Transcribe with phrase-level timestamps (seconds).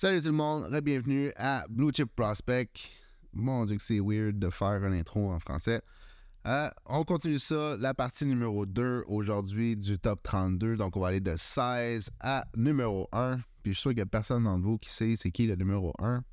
[0.00, 2.70] Salut tout le monde, bienvenue à Blue Chip Prospect.
[3.34, 5.82] Mon dieu que c'est weird de faire une intro en français.
[6.46, 10.78] Euh, on continue ça, la partie numéro 2 aujourd'hui du top 32.
[10.78, 13.40] Donc on va aller de 16 à numéro 1.
[13.62, 15.54] Puis je suis sûr qu'il n'y a personne d'entre vous qui sait c'est qui le
[15.54, 16.24] numéro 1.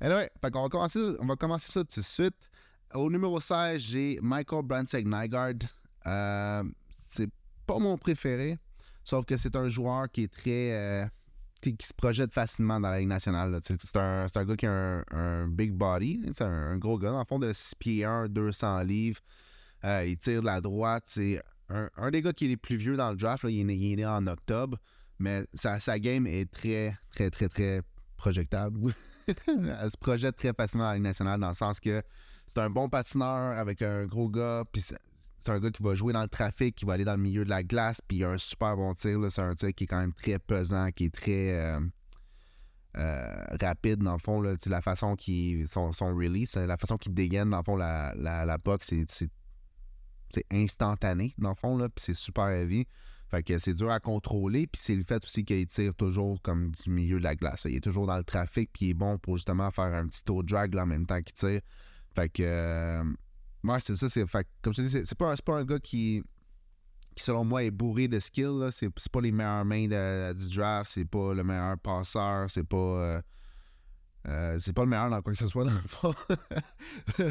[0.00, 2.48] anyway, fait on, va commencer, on va commencer ça tout de suite.
[2.94, 5.66] Au numéro 16, j'ai Michael Bransek Nygaard.
[6.06, 7.30] Euh, c'est
[7.66, 8.56] pas mon préféré,
[9.02, 10.76] sauf que c'est un joueur qui est très.
[10.76, 11.06] Euh,
[11.60, 13.58] qui se projette facilement dans la Ligue nationale.
[13.62, 16.20] C'est un, un, gars qui a un, big body.
[16.32, 17.12] C'est un, gros gars.
[17.12, 19.20] Le fond, de 6 pieds 1, 200 livres.
[19.84, 21.04] Euh, il tire de la droite.
[21.06, 23.44] C'est un, des gars qui est les plus vieux dans le draft.
[23.48, 24.78] Il, est né, en octobre.
[25.18, 27.82] Mais sa, sa, game est très, très, très, très
[28.16, 28.92] projectable.
[29.46, 32.02] Elle se projette très facilement dans la Ligue nationale dans le sens que
[32.46, 34.64] c'est un bon patineur avec un gros gars.
[34.72, 34.82] Puis
[35.40, 37.44] c'est un gars qui va jouer dans le trafic, qui va aller dans le milieu
[37.44, 39.18] de la glace, puis il a un super bon tir.
[39.30, 41.80] C'est un tir qui est quand même très pesant, qui est très euh,
[42.96, 44.40] euh, rapide, dans le fond.
[44.40, 45.66] Là, la façon qu'il.
[45.66, 48.58] Son, son release, la façon qu'il dégaine, dans le fond, la, la, la
[50.32, 52.86] c'est instantané, dans le fond, là, puis c'est super heavy.
[53.30, 56.72] Fait que c'est dur à contrôler, puis c'est le fait aussi qu'il tire toujours comme
[56.72, 57.64] du milieu de la glace.
[57.68, 60.24] Il est toujours dans le trafic, puis il est bon pour justement faire un petit
[60.24, 61.60] tour drag là, en même temps qu'il tire.
[62.14, 62.42] Fait que.
[62.42, 63.04] Euh,
[63.64, 64.08] Ouais, c'est ça.
[64.08, 66.22] C'est, fait, comme je dis, c'est pas, pas un gars qui,
[67.14, 68.68] qui, selon moi, est bourré de skill.
[68.72, 70.90] C'est, c'est pas les meilleures mains du draft.
[70.92, 72.50] C'est pas le meilleur passeur.
[72.50, 72.76] C'est pas.
[72.76, 73.20] Euh,
[74.28, 76.14] euh, c'est pas le meilleur dans quoi que ce soit dans le fond.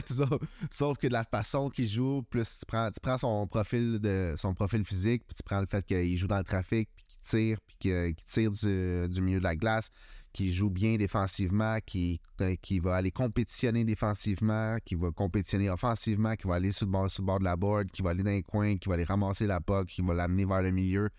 [0.72, 4.34] sauf, que de la façon qu'il joue, plus tu prends, tu prends son profil de
[4.38, 7.20] son profil physique, puis tu prends le fait qu'il joue dans le trafic, puis qu'il
[7.22, 9.92] tire, puis qu'il tire du, du, milieu de la glace
[10.34, 16.36] qui joue bien défensivement, qui, euh, qui va aller compétitionner défensivement, qui va compétitionner offensivement,
[16.36, 18.30] qui va aller sur le, bord, sur bord de la board, qui va aller dans
[18.30, 21.10] les coins, qui va aller ramasser la puck, qui va l'amener vers le milieu.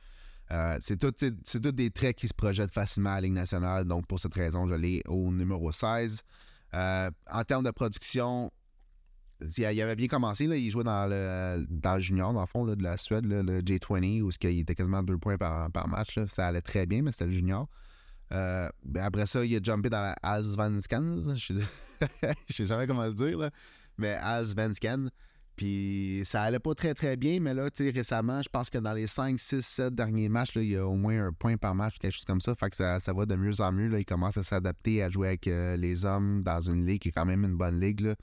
[0.53, 3.84] Euh, c'est tout, des traits qui se projettent facilement à la Ligue nationale.
[3.84, 6.22] Donc, pour cette raison, je l'ai au numéro 16.
[6.75, 8.50] Euh, en termes de production,
[9.56, 10.47] il avait bien commencé.
[10.47, 13.60] Là, il jouait dans le, dans le junior, dans le fond, de la Suède, le
[13.60, 16.19] J20, où il était quasiment deux points par, par match.
[16.26, 17.69] Ça allait très bien, mais c'était le junior.
[18.32, 21.34] Euh, ben après ça, il a jumpé dans la Allsvenskan.
[21.34, 21.54] Je
[22.48, 23.50] sais jamais comment le dire, là.
[23.98, 25.08] mais Allsvenskan.
[25.56, 29.06] Puis ça allait pas très très bien, mais là, récemment, je pense que dans les
[29.06, 32.12] 5, 6, 7 derniers matchs, il y a au moins un point par match, quelque
[32.12, 32.54] chose comme ça.
[32.54, 33.98] Fait que ça, va de mieux en mieux.
[33.98, 37.12] Il commence à s'adapter à jouer avec euh, les hommes dans une ligue qui est
[37.12, 38.14] quand même une bonne ligue.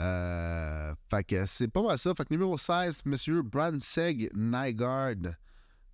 [0.00, 2.12] Euh, fait que c'est pas mal ça.
[2.16, 5.36] Fait que numéro 16, Monsieur Branseg Nygaard.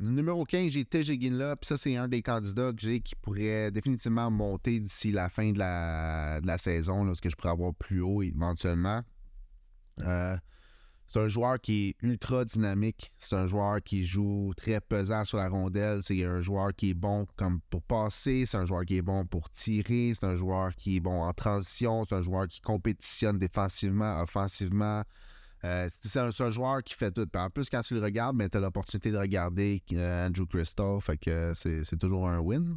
[0.02, 3.70] Numéro 15, j'ai TG là, puis ça, c'est un des candidats que j'ai qui pourrait
[3.70, 7.52] définitivement monter d'ici la fin de la, de la saison, là, ce que je pourrais
[7.52, 9.02] avoir plus haut éventuellement.
[10.00, 10.36] Euh,
[11.06, 13.12] c'est un joueur qui est ultra dynamique.
[13.18, 16.02] C'est un joueur qui joue très pesant sur la rondelle.
[16.02, 18.46] C'est un joueur qui est bon comme pour passer.
[18.46, 20.14] C'est un joueur qui est bon pour tirer.
[20.18, 22.06] C'est un joueur qui est bon en transition.
[22.06, 25.02] C'est un joueur qui compétitionne défensivement, offensivement.
[25.64, 27.28] Euh, c'est un, joueur qui fait tout.
[27.36, 31.00] en plus, quand tu le regardes, ben, tu as l'opportunité de regarder euh, Andrew Crystal.
[31.00, 32.76] Fait que c'est toujours un win.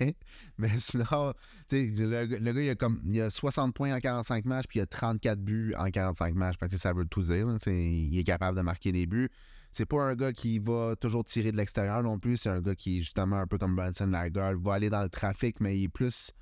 [0.58, 1.34] Mais sinon,
[1.70, 4.82] le, le, gars, il a, comme, il a 60 points en 45 matchs, puis il
[4.82, 6.56] a 34 buts en 45 matchs.
[6.78, 7.46] Ça veut tout dire.
[7.66, 9.30] il est capable de marquer des buts.
[9.70, 12.36] C'est pas un gars qui va toujours tirer de l'extérieur non plus.
[12.36, 15.60] C'est un gars qui justement un peu comme Branson Lagarde, va aller dans le trafic,
[15.60, 16.32] mais il est plus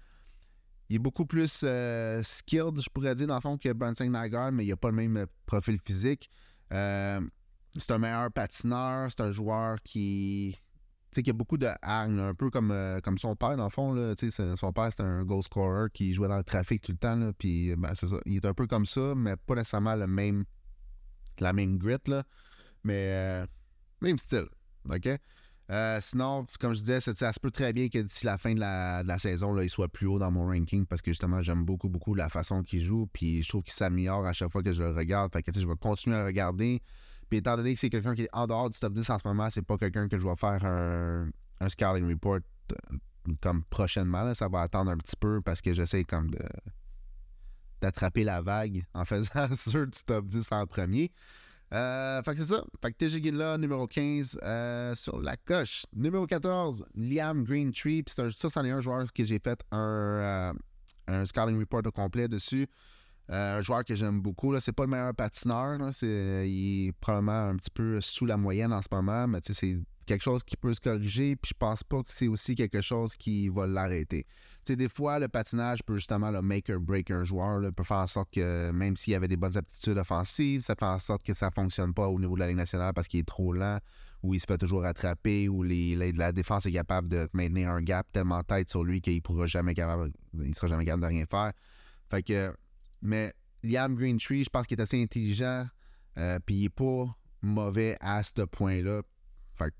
[0.91, 4.51] il est beaucoup plus euh, skilled, je pourrais dire, dans le fond, que Branson Nygaard,
[4.51, 6.29] mais il n'a pas le même euh, profil physique.
[6.73, 7.21] Euh,
[7.79, 10.57] c'est un meilleur patineur, c'est un joueur qui.
[11.13, 12.75] Tu sais, qui a beaucoup de hargne, un peu comme,
[13.05, 13.93] comme son père, dans le fond.
[13.93, 14.15] Là,
[14.57, 17.17] son père, c'était un goal scorer qui jouait dans le trafic tout le temps.
[17.17, 18.17] Là, puis, ben, c'est ça.
[18.27, 20.45] Il est un peu comme ça, mais pas nécessairement le même,
[21.39, 22.23] la même grit, là.
[22.85, 23.45] Mais
[24.01, 24.47] même style.
[24.89, 25.09] OK?
[25.71, 28.61] Euh, sinon, comme je disais, ça, se peut très bien que d'ici la fin de
[28.61, 32.15] la, saison, il soit plus haut dans mon ranking parce que justement, j'aime beaucoup, beaucoup
[32.15, 33.09] la façon qu'il joue.
[33.13, 35.33] Puis je trouve qu'il s'améliore à chaque fois que je le regarde.
[35.33, 36.83] Fait que je vais continuer à le regarder.
[37.29, 39.29] Puis étant donné que c'est quelqu'un qui est en dehors du top 10 en ce
[39.29, 41.31] moment, c'est pas quelqu'un que je vais faire un,
[41.61, 42.41] un scouting report
[42.73, 42.97] euh,
[43.41, 44.35] comme prochainement.
[44.35, 46.41] Ça va attendre un petit peu parce que j'essaie comme de
[47.81, 51.13] d'attraper la vague en faisant ceux du top 10 en premier.
[51.73, 52.65] Euh, fait que c'est ça.
[52.83, 55.87] Fait que TG là, numéro 15 euh, sur la coche.
[55.95, 58.03] Numéro 14, Liam Greentree.
[58.03, 60.53] Puis ça, c'en est un joueur que j'ai fait un, euh,
[61.07, 62.67] un scouting report au complet dessus.
[63.31, 64.59] Euh, un joueur que j'aime beaucoup.
[64.59, 65.79] C'est pas le meilleur patineur.
[65.79, 65.91] Là.
[66.03, 69.79] il est probablement un petit peu sous la moyenne en ce moment, mais c'est
[70.11, 73.15] quelque chose qui peut se corriger, puis je pense pas que c'est aussi quelque chose
[73.15, 74.25] qui va l'arrêter.
[74.65, 77.85] Tu sais, des fois, le patinage peut justement le make or break un joueur, peut
[77.85, 81.23] faire en sorte que même s'il avait des bonnes aptitudes offensives, ça fait en sorte
[81.23, 83.79] que ça fonctionne pas au niveau de la Ligue nationale parce qu'il est trop lent
[84.25, 87.81] où il se fait toujours attraper, où les, la défense est capable de maintenir un
[87.81, 90.13] gap tellement tête sur lui qu'il pourra jamais capable,
[90.43, 91.53] il sera jamais capable de rien faire.
[92.11, 92.53] Fait que,
[93.01, 95.67] mais Liam Greentree, je pense qu'il est assez intelligent,
[96.19, 97.07] euh, puis il n'est pas
[97.43, 99.03] mauvais à ce point-là.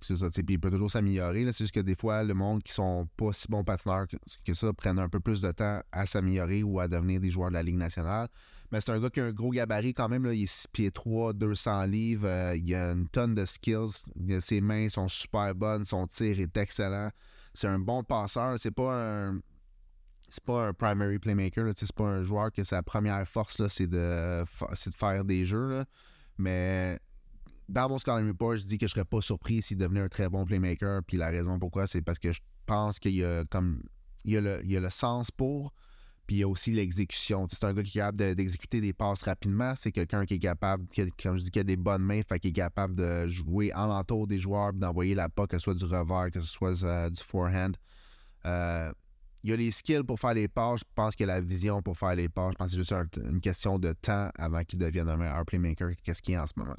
[0.01, 1.45] C'est ça, puis il peut toujours s'améliorer.
[1.53, 4.07] C'est juste que des fois, le monde qui sont pas si bons patineurs
[4.45, 7.49] que, ça prennent un peu plus de temps à s'améliorer ou à devenir des joueurs
[7.49, 8.29] de la Ligue nationale.
[8.73, 10.25] Mais c'est un gars qui a un gros gabarit quand même.
[10.25, 10.33] Là.
[10.33, 12.29] Il est 6 pieds 3, 200 livres.
[12.29, 14.05] Euh, il a une tonne de skills.
[14.41, 15.85] Ses mains sont super bonnes.
[15.85, 17.11] Son tir est excellent.
[17.53, 18.59] C'est un bon passeur.
[18.59, 19.41] C'est pas un.
[20.29, 21.73] C'est pas un primary playmaker.
[21.77, 25.85] C'est pas un joueur que sa première force, c'est de, de faire des jeux.
[26.39, 27.01] Mais
[27.71, 30.29] dans mon scoring report, je dis que je serais pas surpris s'il devenait un très
[30.29, 31.03] bon playmaker.
[31.07, 33.83] Puis la raison pourquoi, c'est parce que je pense qu'il y a comme.
[34.25, 35.73] Il y a le, il y a le sens pour.
[36.27, 37.47] Puis il y a aussi l'exécution.
[37.49, 39.75] C'est un gars qui est capable d'exécuter des passes rapidement.
[39.77, 40.87] C'est quelqu'un qui est capable,
[41.23, 43.87] comme je dis, qui a des bonnes mains, fait qu'il est capable de jouer en
[43.87, 47.09] l'entour des joueurs, d'envoyer la PA, que ce soit du revers, que ce soit euh,
[47.09, 47.73] du forehand.
[48.47, 48.93] Euh,
[49.43, 50.81] il y a les skills pour faire les passes.
[50.81, 52.53] Je pense qu'il y a la vision pour faire les passes.
[52.53, 55.91] Je pense que c'est juste une question de temps avant qu'il devienne un meilleur playmaker
[56.05, 56.77] qu'est-ce qu'il est en ce moment.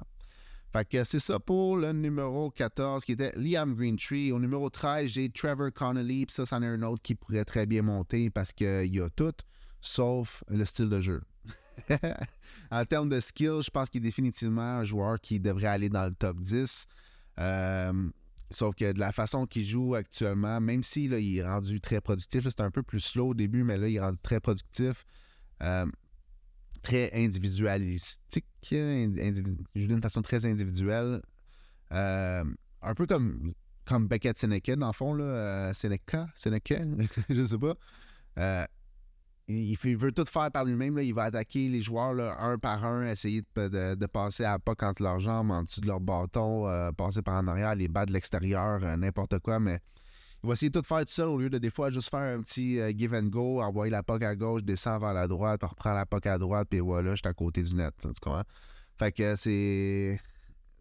[0.72, 4.32] Fait que c'est ça pour le numéro 14 qui était Liam Greentree.
[4.32, 6.26] Au numéro 13, j'ai Trevor Connolly.
[6.26, 9.10] Puis ça, c'en est un autre qui pourrait très bien monter parce qu'il y a
[9.10, 9.34] tout
[9.82, 11.22] sauf le style de jeu.
[12.72, 16.06] en termes de skill, je pense qu'il est définitivement un joueur qui devrait aller dans
[16.06, 16.88] le top 10.
[17.40, 18.10] Euh,
[18.50, 22.44] sauf que de la façon qu'il joue actuellement, même s'il il est rendu très productif,
[22.44, 25.06] c'est un peu plus slow au début, mais là, il est rendu très productif.
[25.64, 25.86] Euh,
[26.82, 31.22] très individualistique, joue d'une façon très individuelle.
[31.92, 32.44] Euh,
[32.82, 33.54] un peu comme,
[33.86, 36.80] comme Beckett Seneca, dans le fond, là, Seneca, Seneca,
[37.30, 37.76] je sais pas
[39.52, 40.98] il, veut tout faire par lui-même.
[41.00, 45.20] Il va attaquer les joueurs un par un, essayer de, passer à pas quand leurs
[45.20, 48.84] jambes en dessous de leur bâton, euh, passer par en arrière, les bas de l'extérieur,
[48.84, 49.60] euh, n'importe quoi.
[49.60, 49.80] Mais
[50.44, 52.38] il va essayer de tout faire tout seul au lieu de des fois juste faire
[52.38, 55.62] un petit euh, give and go, envoyer la POC à gauche, descendre vers la droite,
[55.64, 57.94] reprendre la POC à droite, puis voilà, je suis à côté du net.
[58.22, 58.44] Comprends?
[58.98, 60.20] Fait que c'est.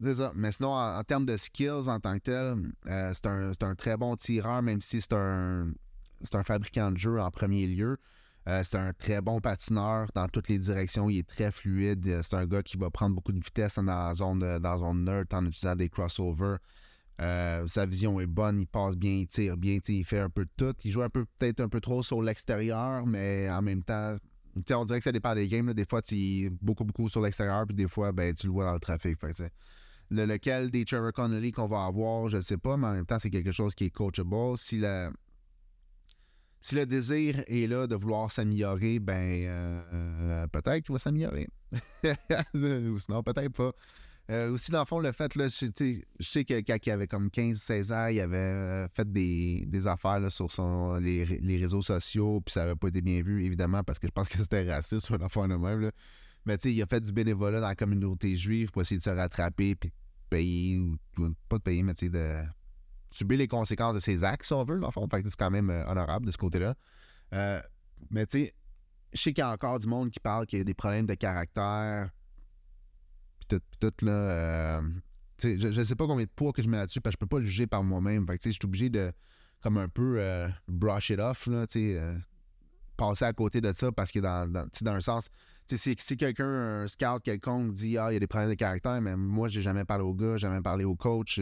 [0.02, 0.32] C'est ça.
[0.34, 4.62] Mais sinon, en, termes de skills en tant que tel, c'est un, très bon tireur,
[4.62, 5.72] même si c'est un,
[6.32, 7.98] un fabricant de jeu en premier lieu.
[8.48, 11.10] Euh, c'est un très bon patineur dans toutes les directions.
[11.10, 12.06] Il est très fluide.
[12.08, 14.78] Euh, c'est un gars qui va prendre beaucoup de vitesse dans la zone, dans la
[14.78, 16.56] zone nerd en utilisant des crossovers.
[17.20, 20.44] Euh, sa vision est bonne, il passe bien, il tire bien, il fait un peu
[20.44, 20.74] de tout.
[20.84, 24.16] Il joue un peu peut-être un peu trop sur l'extérieur, mais en même temps,
[24.56, 25.72] on dirait que ça dépend des games.
[25.74, 28.72] Des fois, tu beaucoup, beaucoup sur l'extérieur, puis des fois, ben, tu le vois dans
[28.72, 29.18] le trafic.
[30.10, 33.06] le, lequel des Trevor Connolly qu'on va avoir, je ne sais pas, mais en même
[33.06, 34.56] temps, c'est quelque chose qui est coachable.
[34.56, 34.80] Si
[36.62, 41.48] si le désir est là de vouloir s'améliorer, ben euh, euh, peut-être qu'il va s'améliorer.
[42.54, 43.72] Ou sinon, peut-être pas.
[44.30, 47.28] Euh, aussi, dans le fond, le fait, là, je, sais que quand il avait comme
[47.28, 52.76] 15-16 ans, il avait fait des, affaires sur son, les, réseaux sociaux, puis ça n'avait
[52.76, 55.56] pas été bien vu, évidemment, parce que je pense que c'était raciste, une affaire de
[55.56, 55.80] même.
[55.80, 55.90] Là.
[56.46, 59.02] Mais tu sais, il a fait du bénévolat dans la communauté juive pour essayer de
[59.02, 59.92] se rattraper, puis
[60.28, 60.96] payer, ou
[61.48, 62.42] pas de payer, mais tu sais, de
[63.10, 65.08] subir les conséquences de ses actes, si on veut, le fond.
[65.10, 66.76] Fait c'est quand même euh, honorable de ce côté-là.
[67.32, 67.60] Euh,
[68.10, 68.54] mais tu sais,
[69.12, 71.06] je sais qu'il y a encore du monde qui parle qu'il y a des problèmes
[71.06, 72.10] de caractère.
[73.58, 74.12] Puis tout, là.
[74.12, 74.82] Euh,
[75.42, 77.36] je, ne sais pas combien de poids que je mets là-dessus parce que je peux
[77.36, 78.26] pas juger par moi-même.
[78.28, 79.10] Je suis obligé de,
[79.62, 80.22] comme un peu,
[80.68, 81.64] brush it off, là,
[82.98, 85.28] passer à côté de ça parce que dans, dans, dans un sens,
[85.66, 89.00] si, si quelqu'un, un scout quelconque, dit Ah, il y a des problèmes de caractère,
[89.00, 91.40] mais moi, j'ai jamais parlé au gars, jamais parlé au coach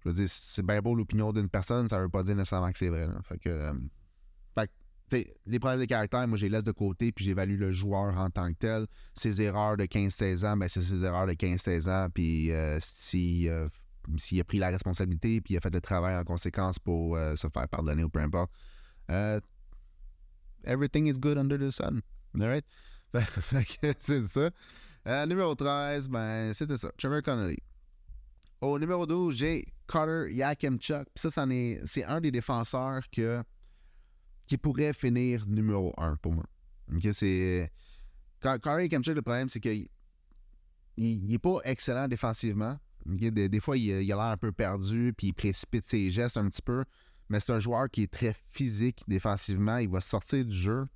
[0.00, 2.78] je veux dire, c'est bien beau l'opinion d'une personne, ça veut pas dire nécessairement que
[2.78, 3.08] c'est vrai.
[3.24, 3.72] Fait que,
[5.12, 8.16] euh, les problèmes de caractère, moi, je les laisse de côté, puis j'évalue le joueur
[8.16, 8.86] en tant que tel.
[9.14, 13.48] Ses erreurs de 15-16 ans, ben, c'est ses erreurs de 15-16 ans, puis euh, s'il
[13.48, 17.48] a pris la responsabilité, puis il a fait le travail en conséquence pour euh, se
[17.48, 18.50] faire pardonner ou peu importe.
[20.64, 22.02] everything is good under the sun.
[22.34, 22.64] Alright?
[24.00, 25.26] C'est ça.
[25.26, 26.90] numéro 13, ben, c'était ça.
[26.98, 27.58] Trevor Connolly.
[28.60, 31.06] Au numéro 12, j'ai Carter Yakimchuk.
[31.14, 33.42] ça, c'est un des défenseurs que,
[34.48, 36.44] qui pourrait finir numéro 1 pour moi.
[37.12, 37.70] c'est,
[38.40, 39.88] Carter Yakimchuk, le problème, c'est qu'il
[40.98, 42.78] n'est pas excellent défensivement.
[43.06, 46.62] Des, fois, il, a l'air un peu perdu, puis il précipite ses gestes un petit
[46.62, 46.84] peu.
[47.28, 49.78] Mais c'est un joueur qui est très physique défensivement.
[49.78, 50.86] Il va sortir du jeu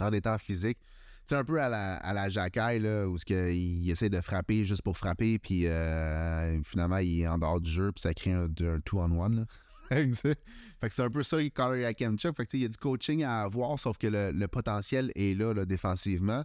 [0.00, 0.78] en étant physique
[1.26, 5.38] c'est un peu à la, à la où il essaie de frapper juste pour frapper,
[5.38, 8.48] puis euh, finalement, il est en dehors du jeu, puis ça crée un,
[8.84, 9.46] two-on-one.
[10.14, 12.36] fait que c'est un peu ça, Carter Yakemchuk.
[12.36, 15.54] Fait que, il y a du coaching à avoir, sauf que le, potentiel est là,
[15.64, 16.44] défensivement.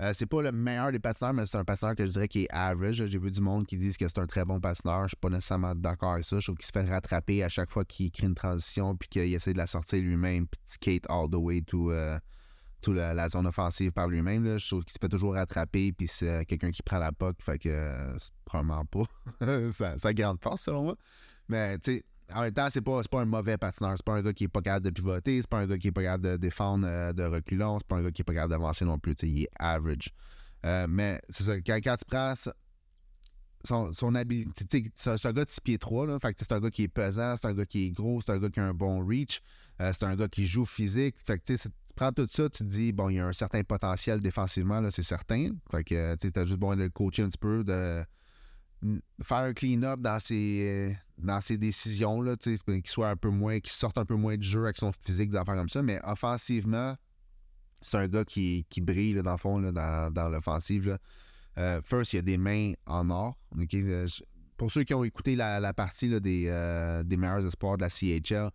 [0.00, 2.44] Euh, c'est pas le meilleur des patineurs, mais c'est un patineur que je dirais qui
[2.44, 3.04] est average.
[3.04, 5.04] J'ai vu du monde qui disent que c'est un très bon patineur.
[5.04, 6.38] Je suis pas nécessairement d'accord avec ça.
[6.38, 9.34] Je trouve qu'il se fait rattraper à chaque fois qu'il crée une transition puis qu'il
[9.34, 12.16] essaie de la sortir lui-même puis skate all the way to, euh,
[12.86, 14.56] la, zone offensive par lui-même.
[14.56, 17.36] Je trouve qu'il se fait toujours rattraper puis c'est quelqu'un qui prend la puck.
[17.42, 19.04] Fait que euh, c'est probablement pas
[19.70, 20.96] sa, sa grande force selon moi.
[21.48, 22.04] Mais tu sais,
[22.34, 23.94] en même temps, c'est pas, pas un mauvais patineur.
[23.96, 25.40] C'est pas un gars qui est pas capable de pivoter.
[25.40, 27.78] C'est pas un gars qui est pas capable de défendre euh, de reculons.
[27.78, 29.14] C'est pas un gars qui est pas capable d'avancer non plus.
[29.22, 30.10] il est average.
[30.66, 31.60] Euh, mais c'est ça.
[31.60, 32.34] Quand, tu prends
[33.64, 36.06] son, son habilité, c'est un gars de 6 pieds 3.
[36.06, 37.34] Là, fait c'est un gars qui est pesant.
[37.36, 38.20] C'est un gars qui est gros.
[38.20, 39.40] C'est un gars qui a un bon reach.
[39.80, 41.16] Euh, c'est un gars qui joue physique.
[41.24, 43.62] Fait que, tu prends tout ça, tu te dis, bon, il y a un certain
[43.62, 45.52] potentiel défensivement, c'est certain.
[45.70, 48.04] Fait que, tu as juste besoin de le coacher un petit peu, de
[49.22, 53.72] faire un clean-up dans ses, dans ses décisions, là, qu'il soit un peu moins, qu'il
[53.72, 55.82] sorte un peu moins de jeu avec son physique, des affaires comme ça.
[55.82, 56.96] Mais offensivement,
[57.80, 60.98] c'est un gars qui, qui brille dans le fond, dans, dans l'offensive.
[61.58, 63.36] Euh, first, il y a des mains en or.
[63.74, 64.06] Euh,
[64.56, 68.50] pour ceux qui ont écouté la, partie des, euh, des meilleurs espoirs de la CHL,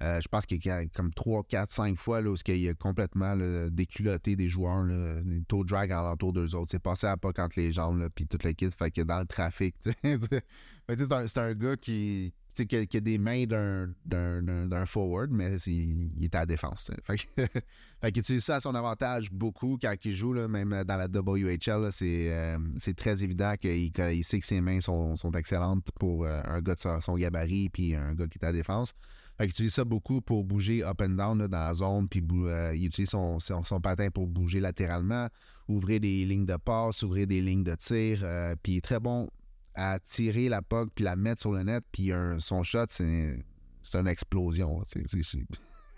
[0.00, 3.34] je pense qu'il y a comme 3, 4, 5 fois là, où il a complètement
[3.70, 6.70] déculotté des joueurs, là, des taux de drag l'entour d'eux autres.
[6.70, 8.72] C'est passé à pas entre les jambes, puis toute l'équipe.
[8.76, 9.74] Fait que dans le trafic,
[10.88, 16.46] c'est un, gars qui, qui, a, des mains d'un forward, mais il, est à la
[16.46, 16.90] défense.
[17.02, 17.22] Fait que,
[18.00, 21.90] fait utilise ça à son avantage beaucoup quand il joue, là, même dans la WHL.
[22.02, 26.40] Euh, c'est très évident qu'il il sait que ses mains sont, sont excellentes pour euh,
[26.44, 28.92] un gars de son gabarit puis un gars qui est à la défense.
[29.38, 32.74] Fait il utilise ça beaucoup pour bouger up and down dans la zone, puis euh,
[32.74, 35.28] il utilise son, son, patin pour bouger latéralement,
[35.68, 38.20] ouvrir des lignes de passe, ouvrir des lignes de tir.
[38.62, 39.28] Puis il est très bon
[39.76, 41.84] à tirer la puck puis la mettre sur le net.
[41.92, 44.82] Puis son shot, c'est une explosion.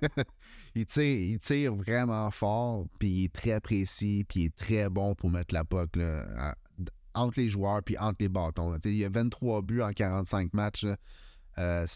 [0.75, 4.89] il, tire, il tire vraiment fort, puis il est très précis, puis il est très
[4.89, 5.97] bon pour mettre la puck
[7.15, 8.75] entre les joueurs puis entre les bâtons.
[8.85, 10.87] Il y a 23 buts en 45 matchs.
[11.59, 11.87] Euh,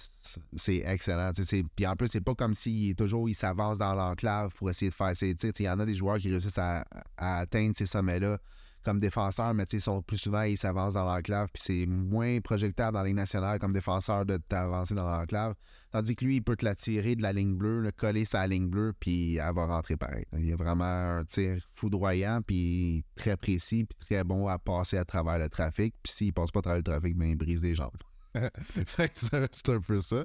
[0.56, 1.30] c'est excellent.
[1.76, 4.94] Puis en plus, c'est pas comme s'il toujours il s'avance dans l'enclave pour essayer de
[4.94, 5.52] faire ses tirs.
[5.60, 6.84] Il y en a des joueurs qui réussissent à,
[7.16, 8.38] atteindre ces sommets-là
[8.82, 13.02] comme défenseurs, mais sont plus souvent ils s'avancent dans l'enclave, puis c'est moins projectable dans
[13.02, 15.54] la ligne nationale comme défenseur de t'avancer dans l'enclave.
[15.90, 18.46] Tandis que lui, il peut te la tirer de la ligne bleue, le coller sa
[18.46, 20.24] ligne bleue, puis elle va rentrer pareil.
[20.32, 24.96] Il y a vraiment un tir foudroyant, puis très précis, puis très bon à passer
[24.96, 25.94] à travers le trafic.
[26.02, 27.90] Puis s'il passe pas à travers le trafic, ben, il brise des jambes.
[28.34, 30.24] c'est un peu ça.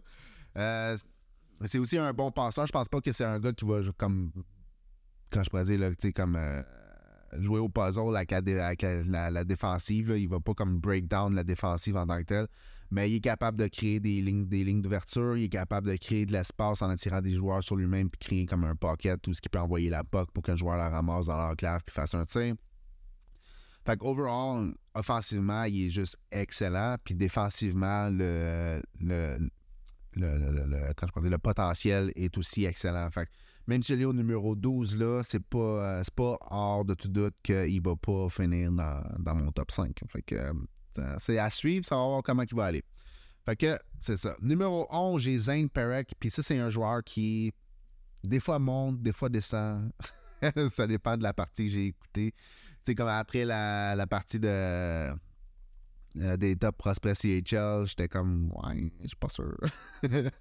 [0.58, 0.98] Euh,
[1.66, 2.66] c'est aussi un bon passeur.
[2.66, 4.32] Je pense pas que c'est un gars qui va comme
[5.30, 6.62] quand je pourrais dire là, comme euh,
[7.34, 10.10] jouer au puzzle avec la, défensive.
[10.10, 10.18] Là.
[10.18, 12.48] Il va pas comme break down la défensive en tant que tel.
[12.90, 15.38] Mais il est capable de créer des lignes, des lignes d'ouverture.
[15.38, 18.46] Il est capable de créer de l'espace en attirant des joueurs sur lui-même puis créer
[18.46, 21.26] comme un pocket tout ce qui peut envoyer la puck pour qu'un joueur la ramasse
[21.26, 22.56] dans l'enclave puis fasse un tir.
[23.86, 26.96] Fait qu'overall, offensivement, il est juste excellent.
[27.04, 29.38] Puis défensivement, le, le,
[30.16, 33.10] le, le potentiel est aussi excellent.
[33.12, 33.32] Fait que
[33.70, 35.58] au numéro 12, là, c'est pas,
[36.00, 40.00] euh, pas hors de tout doute qu'il va pas finir dans, mon top 5.
[40.08, 42.84] Fait que euh, c'est à suivre, ça va voir comment il va aller.
[43.46, 44.36] Fait que c'est ça.
[44.42, 46.14] Numéro 11, j'ai Zane Perek.
[46.20, 47.54] Puis ça, c'est un joueur qui
[48.24, 49.92] des fois monte, des fois descend.
[50.70, 52.34] ça dépend de la partie que j'ai écoutée
[52.88, 55.12] c'est comme après la, partie de
[56.22, 59.56] euh, des top prospects CHL, j'étais comme ouais, je suis pas sûr.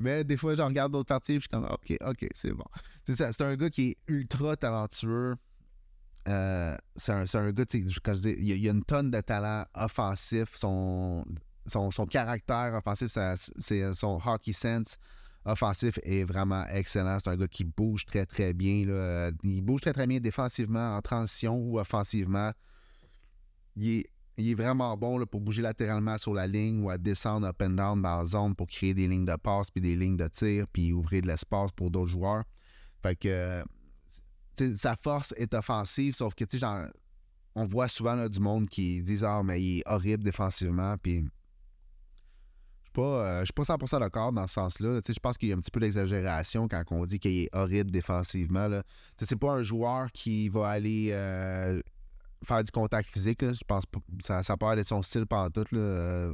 [0.00, 2.64] Mais des fois, je regarde d'autres parties, je suis comme ok, ok, c'est bon.
[3.06, 5.36] C'est un gars qui est ultra talentueux.
[6.28, 7.64] Euh, c'est un, un, gars,
[8.02, 10.56] quand je dis, il y, a, une tonne de talent offensif.
[10.56, 11.24] Son,
[11.66, 13.16] son, son caractère offensif,
[13.58, 14.96] c'est son hockey sense
[15.46, 17.18] offensif est vraiment excellent.
[17.22, 19.30] C'est un gars qui bouge très, très bien.
[19.42, 22.52] Il bouge très, très bien défensivement, en transition ou offensivement.
[23.76, 24.06] Il est,
[24.54, 28.18] vraiment bon pour bouger latéralement sur la ligne ou à descendre up and down dans
[28.18, 31.22] la zone pour créer des lignes de passe puis des lignes de tir puis ouvrir
[31.22, 32.44] de l'espace pour d'autres joueurs.
[33.02, 33.64] Fait que
[34.76, 36.58] sa force est offensive, sauf que sais,
[37.54, 40.96] on voit souvent du monde qui disent Ah, mais il est horrible défensivement.
[40.98, 41.24] Puis
[42.98, 45.00] euh, je suis pas 100% d'accord dans ce sens-là.
[45.06, 47.90] Je pense qu'il y a un petit peu d'exagération quand on dit qu'il est horrible
[47.90, 48.68] défensivement.
[49.20, 51.80] C'est pas un joueur qui va aller euh,
[52.46, 53.40] faire du contact physique.
[53.42, 54.00] Je pense pas.
[54.20, 55.66] Ça, ça peut être son style pendant tout.
[55.72, 56.32] Là.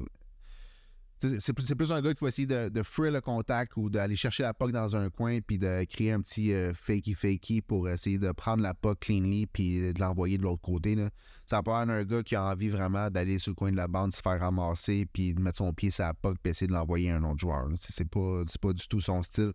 [1.39, 4.55] C'est plus, un gars qui va essayer de, de le contact ou d'aller chercher la
[4.55, 8.61] puck dans un coin puis de créer un petit euh, fakey-fakey pour essayer de prendre
[8.61, 10.97] la puck cleanly puis de l'envoyer de l'autre côté.
[10.97, 11.11] Là.
[11.47, 13.87] Ça peut être un gars qui a envie vraiment d'aller sur le coin de la
[13.87, 16.73] bande, se faire ramasser puis de mettre son pied sur la puck puis essayer de
[16.73, 17.69] l'envoyer à un autre joueur.
[17.77, 19.53] C'est pas, pas du tout son style.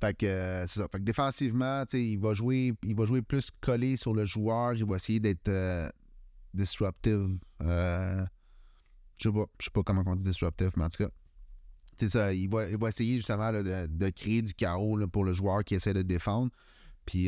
[0.00, 0.88] Fait que euh, c'est ça.
[0.90, 2.72] Fait que défensivement, il va jouer.
[2.82, 4.74] Il va jouer plus collé sur le joueur.
[4.74, 5.90] Il va essayer d'être euh,
[6.54, 7.38] disruptive.
[7.62, 8.24] Euh,
[9.18, 9.44] je sais pas.
[9.58, 11.10] Je sais pas comment on dit disruptive, mais en tout cas.
[11.98, 12.32] C'est ça.
[12.32, 15.74] Il va, il va essayer justement de, de, créer du chaos pour le joueur qui
[15.74, 16.50] essaie de défendre.
[17.04, 17.26] Puis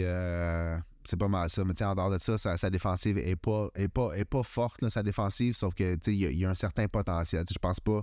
[1.04, 1.62] c'est pas mal ça.
[1.64, 5.02] Mais en dehors de ça, sa, défensive est pas, est pas, est pas forte, sa
[5.02, 7.44] défensive, sauf que il y, y, a un certain potentiel.
[7.50, 8.02] Je pense pas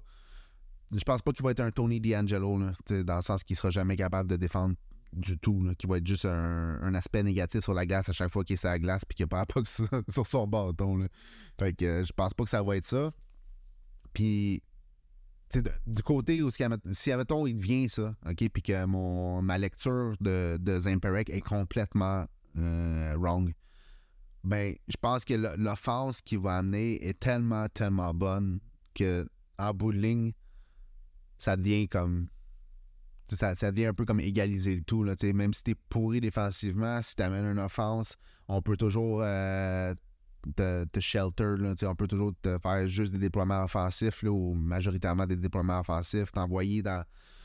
[0.91, 3.95] je pense pas qu'il va être un Tony D'Angelo, dans le sens qu'il sera jamais
[3.95, 4.75] capable de défendre
[5.13, 8.43] du tout, qu'il va être juste un, aspect négatif sur la glace à chaque fois
[8.43, 10.97] qu'il est sur la glace puis qu'il a pas sur, sur son bâton.
[10.97, 11.07] Là.
[11.59, 13.11] Fait que euh, je pense pas que ça va être ça.
[14.13, 14.63] Puis
[15.87, 20.57] du côté où si admettons il devient ça, OK, puis que mon ma lecture de,
[20.61, 22.25] de est complètement
[22.57, 23.53] euh, wrong.
[24.43, 28.59] Ben, je pense que l'offense qu'il va amener est tellement, tellement bonne
[28.93, 29.27] que
[29.57, 30.31] en bout de ligne,
[31.39, 32.27] ça devient comme.
[33.29, 35.03] Ça, ça, devient un peu comme égaliser le tout.
[35.03, 38.17] Là, même si t'es pourri défensivement, si t'amènes une offense,
[38.47, 39.93] on peut toujours euh,
[40.55, 41.55] te, shelter.
[41.57, 45.81] Là, on peut toujours te faire juste des déploiements offensifs là, ou majoritairement des déploiements
[45.81, 47.03] offensifs, t'envoyer dans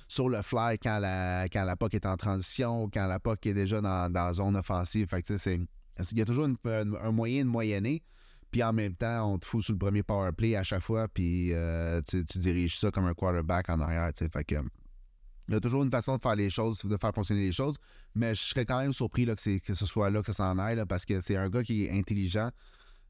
[0.08, 3.46] sur le fly quand la, quand la POC est en transition ou quand la POC
[3.46, 5.08] est déjà dans, la zone offensive.
[5.12, 8.02] Il y a toujours un moyen de moyenner.
[8.54, 11.08] Puis en même temps, on te fout sous le premier power play à chaque fois,
[11.08, 14.12] puis euh, tu, diriges ça comme un quarterback en arrière.
[14.20, 17.76] Il y a toujours une façon de faire les choses, de faire fonctionner les choses,
[18.14, 20.80] mais je serais quand même surpris là, que, ce soit là que ça s'en aille,
[20.88, 22.48] parce que c'est un gars qui est intelligent.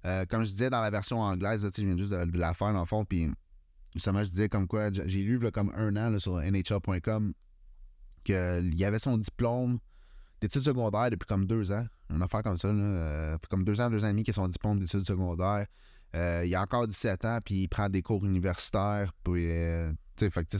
[0.06, 2.80] Euh, comme je disais dans la version anglaise, je viens juste de, la faire dans
[2.80, 3.28] le fond, puis
[3.94, 7.34] justement, je disais comme quoi, j'ai lu comme un an sur NHL.com
[8.24, 9.78] qu'il y avait son diplôme
[10.40, 11.86] d'études secondaires depuis comme deux ans.
[12.10, 12.68] Une affaire comme ça.
[12.68, 15.66] Là, euh, comme deux ans, deux ans et demi qu'il a son diplôme d'études secondaires.
[16.14, 19.12] Euh, il a encore 17 ans, puis il prend des cours universitaires.
[19.24, 20.56] Puis, euh, fait,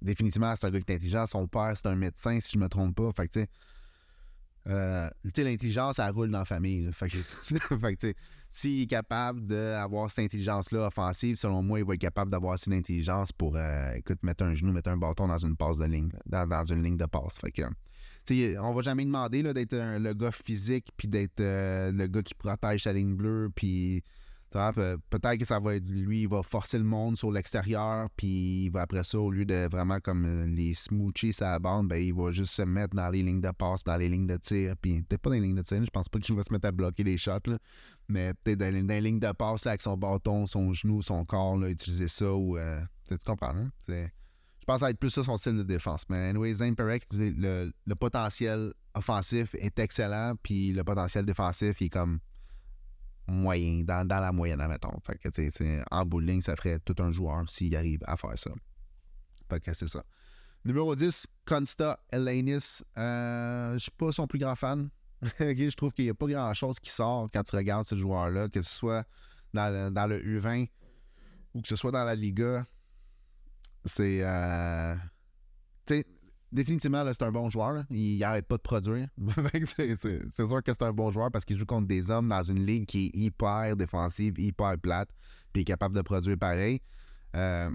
[0.00, 1.26] définitivement, c'est un gars qui est intelligent.
[1.26, 3.10] Son père, c'est un médecin, si je me trompe pas.
[3.14, 6.90] Fait que, l'intelligence, ça roule dans la famille.
[6.92, 7.18] Fait que,
[8.50, 12.70] s'il est capable d'avoir cette intelligence-là offensive, selon moi, il va être capable d'avoir assez
[12.70, 13.58] d'intelligence pour,
[13.94, 16.82] écoute, mettre un genou, mettre un bâton dans une passe de ligne, dans, dans une
[16.82, 17.38] ligne de passe.
[17.40, 17.62] Fait que,
[18.30, 22.84] on va jamais demander d'être le gars physique puis d'être euh, le gars qui protège
[22.84, 24.02] sa ligne bleue puis
[24.50, 28.70] peut-être que ça va être lui il va forcer le monde sur l'extérieur puis il
[28.70, 32.14] va après ça au lieu de vraiment comme euh, les smoochies sa bande ben il
[32.14, 35.02] va juste se mettre dans les lignes de passe dans les lignes de tir puis
[35.02, 36.72] peut-être pas dans les lignes de tir je pense pas qu'il va se mettre à
[36.72, 37.58] bloquer les shots
[38.08, 42.08] mais peut-être dans, les lignes de passe avec son bâton son genou son corps utiliser
[42.08, 43.70] ça ou euh, tu comprends hein?
[44.64, 46.08] Je pense va être plus ça son style de défense.
[46.08, 52.18] Mais anyway, Zane le, le, potentiel offensif est excellent, puis le potentiel défensif est comme
[53.26, 54.98] moyen, dans, la moyenne, admettons.
[55.02, 55.20] Fait
[55.90, 58.52] en bout ça ferait tout un joueur s'il arrive à faire ça.
[59.50, 60.02] Fait que c'est ça.
[60.64, 62.80] Numéro 10, Consta Elanis.
[62.96, 64.88] Euh, je suis pas son plus grand fan.
[65.40, 68.62] je trouve qu'il n'y a pas grand-chose qui sort quand tu regardes ce joueur-là, que
[68.62, 69.06] ce soit
[69.52, 70.70] dans dans le U20
[71.52, 72.64] ou que ce soit dans la Liga.
[73.84, 74.20] C'est.
[74.22, 74.94] Euh,
[76.52, 77.84] définitivement, c'est un bon joueur.
[77.90, 79.08] Il n'arrête pas de produire.
[79.76, 82.64] c'est sûr que c'est un bon joueur parce qu'il joue contre des hommes dans une
[82.64, 85.08] ligue qui est hyper défensive, hyper plate,
[85.52, 86.80] puis est capable de produire pareil.
[87.34, 87.70] Euh,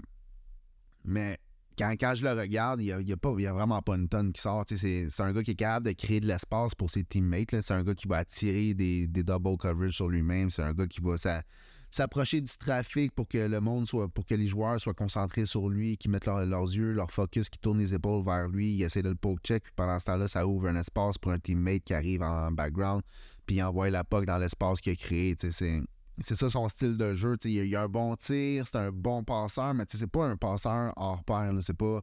[1.04, 1.38] mais
[1.78, 4.64] quand, je le regarde, il n'y a, a, a, vraiment pas une tonne qui sort.
[4.66, 7.60] C'est un gars qui est capable de créer de l'espace pour ses teammates.
[7.60, 10.50] C'est un gars qui va attirer des, des double coverage sur lui-même.
[10.50, 11.16] C'est un gars qui va.
[11.16, 11.42] Ça,
[11.90, 15.68] s'approcher du trafic pour que le monde soit, pour que les joueurs soient concentrés sur
[15.68, 19.02] lui, qu'ils mettent leurs yeux, leur focus, qu'ils tournent les épaules vers lui, ils essaient
[19.02, 21.82] de le poke check, puis pendant ce temps-là, ça ouvre un espace pour un teammate
[21.84, 23.02] qui arrive en background,
[23.46, 25.36] puis il envoie la puck dans l'espace qu'il a créé.
[25.40, 27.36] C'est ça son style de jeu.
[27.44, 30.92] Il y, a un bon tir, c'est un bon passeur, mais c'est pas un passeur
[30.96, 31.52] hors pair.
[31.62, 32.02] C'est pas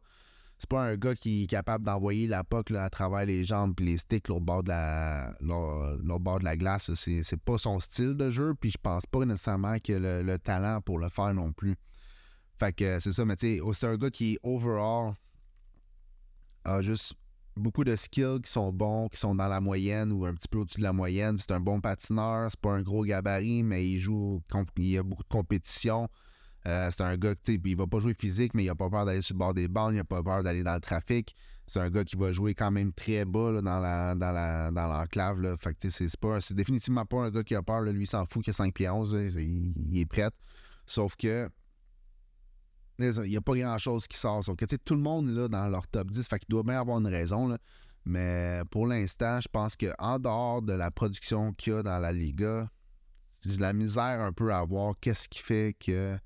[0.58, 3.84] c'est pas un gars qui est capable d'envoyer la puck à travers les jambes et
[3.84, 6.92] les sticks l'autre bord de la bord de la glace.
[6.96, 10.82] C'est pas son style de jeu, puis je pense pas nécessairement qu'il a le, talent
[10.82, 11.76] pour le faire non plus.
[12.60, 15.14] Fait que c'est ça, mais tu sais, c'est un gars qui, overall,
[16.64, 17.14] a juste
[17.56, 20.60] beaucoup de skills qui sont bons, qui sont dans la moyenne ou un petit peu
[20.60, 21.38] au-dessus de la moyenne.
[21.38, 24.42] C'est un bon patineur, c'est pas un gros gabarit, mais il joue,
[24.78, 26.10] il a beaucoup de compétition.
[26.68, 29.06] Euh, c'est un gars qui, il va pas jouer physique, mais il a pas peur
[29.06, 31.34] d'aller sur le bord des bandes, il a pas peur d'aller dans le trafic.
[31.66, 34.88] C'est un gars qui va jouer quand même très bas dans la dans la dans
[34.88, 35.58] l'enclave.
[35.60, 36.10] Fait que c'est.
[36.10, 37.82] C'est définitivement pas un gars qui a peur.
[37.82, 39.14] Lui, il s'en fout qu'il a 5 pieds 11.
[39.38, 40.30] il, est prêt.
[40.86, 41.50] Sauf que.
[43.00, 44.44] Il n'y a pas grand chose qui sort.
[44.44, 46.28] Sauf que tout le monde là, dans leur top 10.
[46.28, 47.48] Fait qu'il doit bien avoir une raison.
[47.48, 47.58] Là.
[48.06, 52.12] Mais pour l'instant, je pense qu'en dehors de la production qu'il y a dans la
[52.12, 52.70] Liga,
[53.46, 56.18] j'ai la misère un peu à voir qu'est-ce qui fait que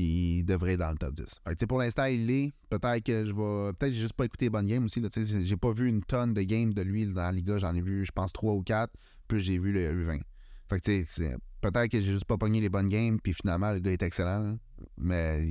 [0.00, 1.40] il devrait être dans le top 10.
[1.46, 2.52] Fait pour l'instant, il est.
[2.68, 3.72] Peut-être que je vais.
[3.74, 5.02] Peut-être j'ai juste pas écouté les bonnes games aussi.
[5.42, 7.58] J'ai pas vu une tonne de games de lui dans la Liga.
[7.58, 8.92] J'en ai vu, je pense, 3 ou 4.
[9.28, 10.20] Puis j'ai vu le U20.
[10.68, 13.18] Fait que peut-être que j'ai juste pas pogné les bonnes games.
[13.20, 14.56] Puis finalement, le gars est excellent.
[14.96, 15.46] Mais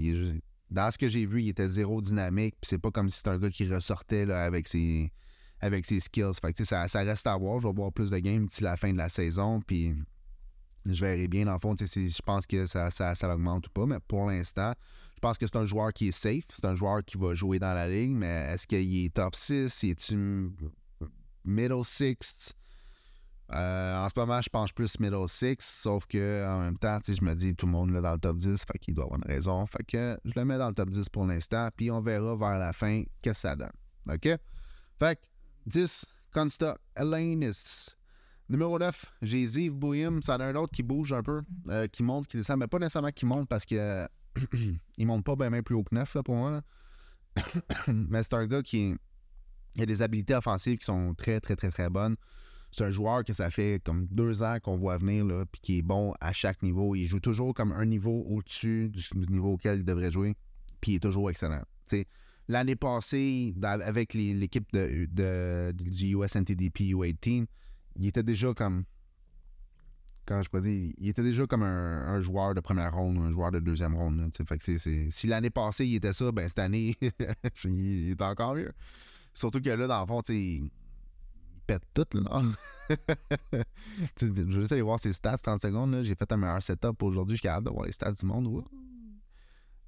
[0.69, 2.55] dans ce que j'ai vu, il était zéro dynamique.
[2.61, 5.11] Puis c'est pas comme si c'était un gars qui ressortait là, avec ses
[5.61, 6.33] avec ses skills.
[6.41, 7.59] Fait que, ça, ça reste à voir.
[7.59, 9.59] Je vais voir plus de games d'ici la fin de la saison.
[9.59, 9.93] Puis
[10.93, 13.85] je verrai bien, dans le fond, je pense que ça, ça, ça ou pas.
[13.85, 14.73] Mais pour l'instant,
[15.15, 16.45] je pense que c'est un joueur qui est safe.
[16.53, 18.11] C'est un joueur qui va jouer dans la ligue.
[18.11, 19.83] Mais est-ce qu'il est top 6?
[19.83, 20.51] Est-tu
[21.45, 22.53] middle 6?
[23.51, 27.23] Euh, en ce moment, je pense plus middle 6, sauf que en même temps, je
[27.23, 29.27] me dis tout le monde là dans le top 10, fait qu'il doit avoir une
[29.27, 29.65] raison.
[29.65, 32.59] Fait que je le mets dans le top 10 pour l'instant, puis on verra vers
[32.59, 33.71] la fin qu'est-ce que ça donne.
[34.07, 34.29] OK?
[34.99, 35.21] Fait que
[35.65, 37.97] 10, Consta Elanis.
[38.49, 39.73] Numéro 9, j'ai Ziv.
[40.21, 42.79] Ça a un autre qui bouge un peu, euh, qui monte, qui descend, mais pas
[42.79, 44.07] nécessairement qui monte parce que
[44.97, 46.61] il monte pas bien plus haut que 9 là, pour moi.
[47.87, 48.95] mais c'est un gars qui
[49.77, 52.15] a des habilités offensives qui sont très, très, très, très bonnes.
[52.71, 55.81] C'est un joueur que ça fait comme deux ans qu'on voit venir, puis qui est
[55.83, 56.95] bon à chaque niveau.
[56.95, 60.35] Il joue toujours comme un niveau au-dessus du niveau auquel il devrait jouer,
[60.81, 61.63] puis il est toujours excellent.
[62.47, 67.45] L'année passée, avec l'équipe de, du USNTDP U18,
[67.95, 68.83] il était déjà comme.
[70.25, 73.49] Quand je peux dire, il était déjà comme un, joueur de première ronde un joueur
[73.49, 74.31] de deuxième ronde.
[75.11, 76.95] si l'année passée, il était ça, ben cette année,
[77.63, 78.71] il, est encore mieux.
[79.33, 80.69] Surtout que là, dans le fond, il
[81.65, 82.05] pète tout.
[84.21, 86.03] Je vais juste aller voir ses stats 30 secondes.
[86.03, 87.37] J'ai fait un meilleur setup aujourd'hui.
[87.37, 88.63] Je suis capable de voir les stats du monde.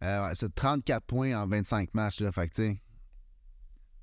[0.04, 2.22] Euh, c'est 34 points en 25 matchs.
[2.22, 2.52] Là, fait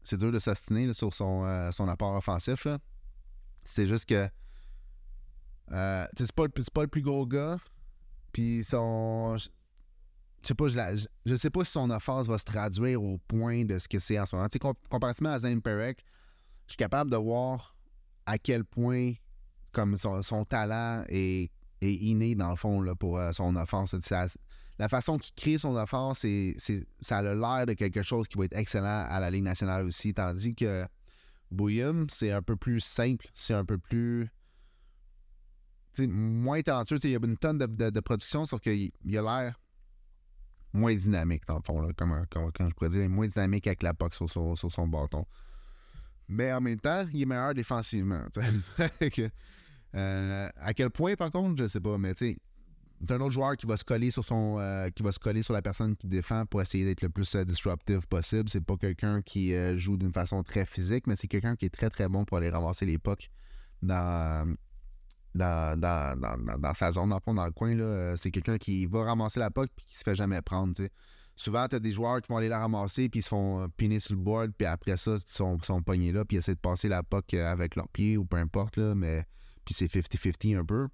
[0.02, 2.64] c'est dur de s'astiner sur son, euh, son apport offensif.
[2.64, 2.78] Là.
[3.64, 4.26] C'est juste que.
[5.70, 7.58] Euh, c'est pas, pas, le plus gros gars.
[8.32, 9.36] Puis son.
[9.38, 13.64] Je sais pas, je, je, sais pas si son offense va se traduire au point
[13.64, 14.48] de ce que c'est en ce moment.
[14.88, 16.04] comparativement à Zane Perek,
[16.66, 17.74] je suis capable de voir
[18.24, 19.14] à quel point
[19.72, 23.94] comme son, talent est, est, inné dans le fond là, pour euh, son offense.
[24.78, 26.56] la façon qu'il crée son offense, c'est,
[27.00, 30.14] ça a l'air de quelque chose qui va être excellent à la Ligue nationale aussi.
[30.14, 30.84] Tandis que
[31.50, 34.28] Bouillum, c'est un peu plus simple, c'est un peu plus
[36.06, 36.98] moins talentueux.
[37.02, 39.60] Il y a une tonne de, production, sauf qu'il a l'air
[40.72, 44.14] moins dynamique, dans le fond, là, comme, je pourrais dire, moins dynamique avec la POC
[44.14, 45.24] sur, son bâton.
[46.28, 48.24] Mais en même temps, il est meilleur défensivement.
[49.94, 52.38] Euh, à quel point, par contre, je sais pas, mais tu sais,
[53.00, 55.42] c'est un autre joueur qui va se coller sur son euh, qui va se coller
[55.42, 58.48] sur la personne qui défend pour essayer d'être le plus euh, disruptive possible.
[58.48, 61.74] C'est pas quelqu'un qui euh, joue d'une façon très physique, mais c'est quelqu'un qui est
[61.74, 63.30] très très bon pour aller ramasser les pucks
[63.82, 64.56] dans,
[65.34, 68.16] dans, dans, sa zone, dans, dans le coin.
[68.16, 70.74] C'est quelqu'un qui va ramasser la puck et qui se fait jamais prendre.
[71.36, 74.00] Souvent, tu as des joueurs qui vont aller la ramasser puis ils se font piner
[74.00, 76.60] sur le board, puis après ça, ils sont, sont pognés là, puis ils essaient de
[76.60, 79.24] passer la puck avec leurs pieds ou peu importe, là, mais
[79.64, 80.88] puis c'est 50-50 un peu.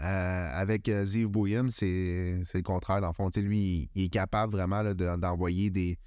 [0.00, 3.00] Euh, avec euh, Ziv Bouillum, c'est le contraire.
[3.00, 5.98] Dans fond, lui, il, est capable vraiment d'envoyer des,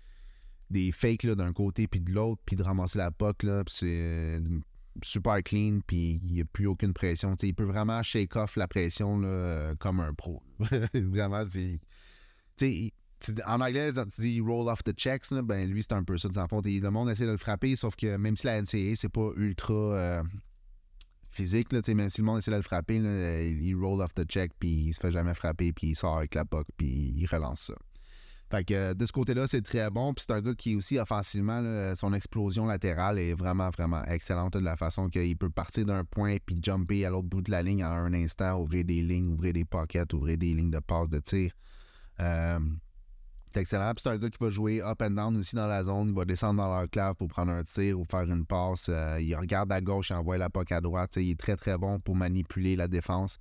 [0.69, 3.45] des fakes d'un côté puis de l'autre, puis de ramasser la puck.
[3.67, 4.39] C'est euh,
[5.03, 7.35] super clean, puis il n'y a plus aucune pression.
[7.41, 9.21] il peut vraiment shake off la pression
[9.79, 10.41] comme un pro.
[10.93, 12.91] vraiment, c'est.
[13.45, 16.27] En anglais, tu dis roll off the checks, ben lui, c'est un peu ça.
[16.27, 19.29] Le, le monde essaie de le frapper, sauf que même si la NCA, c'est pas
[19.37, 20.23] ultra
[21.35, 24.51] physique, là, même si le monde essaie de le frapper, il roll off the check,
[24.59, 27.61] puis il se fait jamais frapper, puis il sort avec la puck, puis il relance
[27.61, 27.75] ça.
[28.63, 30.13] De ce côté-là, c'est très bon.
[30.13, 31.61] Puis c'est un gars qui aussi offensivement,
[31.95, 36.37] son explosion latérale est vraiment, vraiment excellente de la façon qu'il peut partir d'un point
[36.45, 39.53] puis jumper à l'autre bout de la ligne en un instant, ouvrir des lignes, ouvrir
[39.53, 41.51] des pockets, ouvrir des lignes de passe de tir.
[42.19, 42.59] Euh,
[43.55, 43.93] c'est excellent.
[43.95, 46.09] C'est un gars qui va jouer up and down aussi dans la zone.
[46.09, 48.87] Il va descendre dans leur clave pour prendre un tir ou faire une passe.
[48.89, 51.13] Euh, il regarde à gauche et envoie la POC à droite.
[51.15, 53.37] il est très très bon pour manipuler la défense.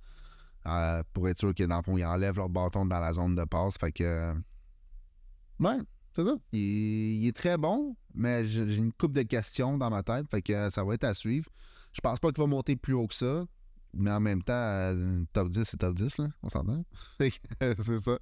[0.67, 3.35] Euh, pour être sûr que dans le fond, ils enlèvent leur bâton dans la zone
[3.35, 3.77] de passe.
[3.77, 4.33] Fait que.
[5.59, 5.77] Ouais,
[6.13, 6.35] c'est ça.
[6.53, 10.27] Il, est très bon, mais j'ai une coupe de questions dans ma tête.
[10.31, 11.49] Fait que ça va être à suivre.
[11.91, 13.45] Je pense pas qu'il va monter plus haut que ça.
[13.93, 16.27] Mais en même temps, euh, top 10, c'est top 10, là.
[16.41, 16.85] On s'entend?
[17.19, 18.17] c'est ça.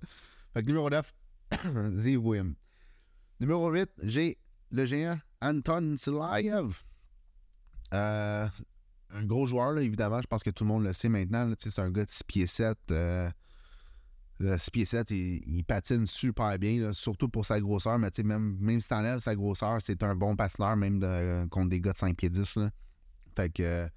[0.54, 1.12] Fait que numéro 9,
[1.98, 2.56] Ziv William.
[3.40, 4.38] Numéro 8, j'ai
[4.72, 6.84] le géant Anton Silayev.
[7.94, 8.48] Euh,
[9.12, 10.22] un gros joueur, évidemment.
[10.22, 11.52] Je pense que tout le monde le sait maintenant.
[11.58, 12.78] C'est un gars de 6 pieds 7.
[12.88, 13.30] 6 euh,
[14.72, 18.00] pieds 7, il, patine super bien, surtout pour sa grosseur.
[18.00, 21.94] Mais même, même si t'enlèves sa grosseur, c'est un bon patineur, même contre des gars
[21.94, 22.60] de 5 pieds 10.
[23.36, 23.90] Fait que.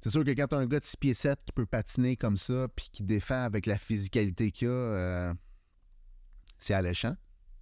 [0.00, 2.36] c'est sûr que quand t'as un gars de 6 pieds 7 qui peut patiner comme
[2.36, 5.34] ça, puis qui défend avec la physicalité qu'il a, euh,
[6.58, 7.14] c'est alléchant.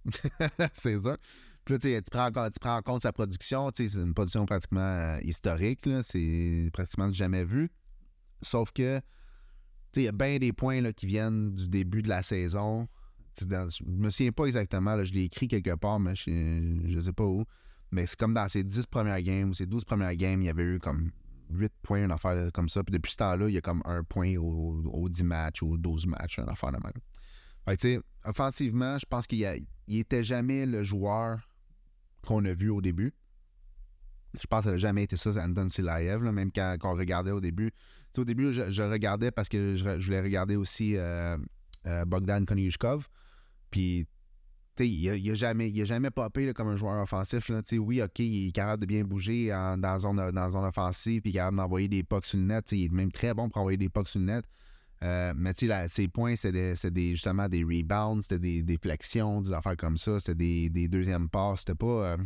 [0.73, 1.17] c'est ça.
[1.65, 3.69] Puis là, tu prends, tu prends en compte sa production.
[3.73, 5.89] C'est une production pratiquement euh, historique.
[6.03, 7.71] C'est pratiquement jamais vu.
[8.41, 9.01] Sauf que
[10.01, 12.87] il y a bien des points là, qui viennent du début de la saison.
[13.41, 17.13] Dans, je me souviens pas exactement, je l'ai écrit quelque part, mais je, ne sais
[17.13, 17.43] pas où.
[17.91, 20.63] Mais c'est comme dans ces 10 premières games, ces 12 premières games, il y avait
[20.63, 21.11] eu comme
[21.49, 22.83] 8 points, une affaire comme ça.
[22.83, 26.07] Puis depuis ce temps-là, il y a comme un point aux, 10 matchs, aux 12
[26.07, 26.93] matchs, une affaire de même.
[28.23, 29.47] Offensivement, je pense qu'il
[29.87, 31.47] n'était jamais le joueur
[32.25, 33.13] qu'on a vu au début.
[34.39, 37.39] Je pense que ça n'a jamais été ça, Anton Silaev, même quand, on regardait au
[37.39, 37.71] début.
[38.17, 41.37] au début, je, regardais parce que je, voulais regarder aussi euh,
[41.85, 43.07] euh, Bogdan Konyushkov.
[43.71, 44.07] Puis,
[44.79, 47.49] il n'a jamais, a jamais popé comme un joueur offensif.
[47.73, 51.35] Oui, OK, il est capable de bien bouger dans, zone, dans zone offensive, puis il
[51.35, 52.71] est capable d'envoyer des pucks sur le net.
[52.71, 54.45] il est même très bon pour envoyer des pucks sur le net.
[55.03, 56.75] Euh, mais tu sais, ses points, c'était
[57.11, 61.29] justement des rebounds, c'était des, des, flexions, des affaires comme ça, c'était des, des, deuxièmes
[61.29, 61.59] passes.
[61.59, 62.13] C'était pas.
[62.13, 62.17] Euh,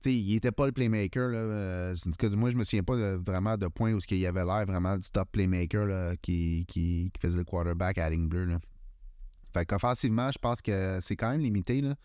[0.00, 1.28] tu sais, il était pas le playmaker.
[1.28, 1.94] Là, euh,
[2.32, 5.08] moi, je me souviens pas vraiment de points où il y avait l'air vraiment du
[5.10, 8.28] top playmaker là, qui, qui, faisait le quarterback à ligne.
[9.52, 11.80] Fait qu'offensivement, je pense que c'est quand même limité.
[11.80, 11.96] Là.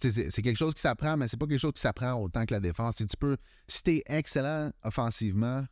[0.00, 2.60] c'est quelque chose qui s'apprend, mais c'est pas quelque chose qui s'apprend autant que la
[2.60, 2.96] défense.
[2.96, 3.36] tu peux,
[3.68, 5.64] si tu es excellent offensivement,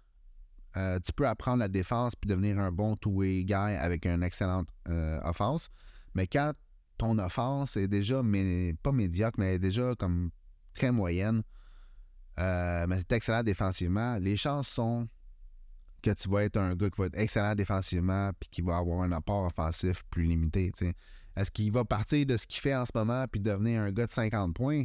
[0.76, 4.68] euh, tu peux apprendre la défense puis devenir un bon two-way guy avec une excellente
[4.88, 5.70] euh, offense.
[6.14, 6.52] Mais quand
[6.98, 8.22] ton offense est déjà,
[8.82, 10.30] pas médiocre, mais déjà comme
[10.74, 11.42] très moyenne,
[12.38, 15.08] euh, mais c'est excellent défensivement, les chances sont
[16.02, 19.02] que tu vas être un gars qui va être excellent défensivement puis qui va avoir
[19.02, 20.72] un apport offensif plus limité.
[21.34, 24.06] Est-ce qu'il va partir de ce qu'il fait en ce moment puis devenir un gars
[24.06, 24.84] de 50 points?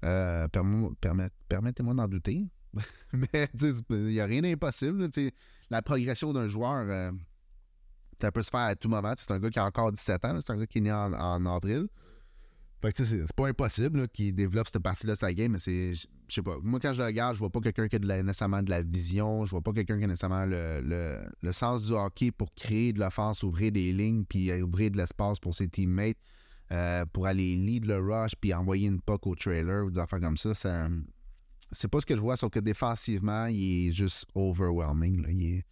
[0.00, 2.46] Permettez-moi d'en douter.
[3.12, 3.48] mais
[3.90, 5.08] il n'y a rien d'impossible.
[5.70, 7.12] La progression d'un joueur, euh,
[8.20, 9.12] ça peut se faire à tout moment.
[9.16, 11.46] C'est un gars qui a encore 17 ans, c'est un gars qui est né en,
[11.46, 11.88] avril.
[12.82, 15.94] Fait que c'est pas impossible qu'il développe cette partie-là de sa game, mais c'est.
[15.94, 16.56] Je sais pas.
[16.62, 19.44] Moi, quand je le regarde, je vois pas quelqu'un qui a nécessairement de la vision.
[19.44, 23.42] Je vois pas quelqu'un qui a nécessairement le, sens du hockey pour créer de l'offense,
[23.42, 26.16] ouvrir des lignes, puis ouvrir de l'espace pour ses teammates,
[26.72, 30.20] euh, pour aller lead le rush, puis envoyer une puck au trailer ou des affaires
[30.20, 30.54] comme ça.
[30.54, 30.88] ça
[31.72, 35.62] c'est pas ce que je vois, sauf que défensivement, il est juste overwhelming.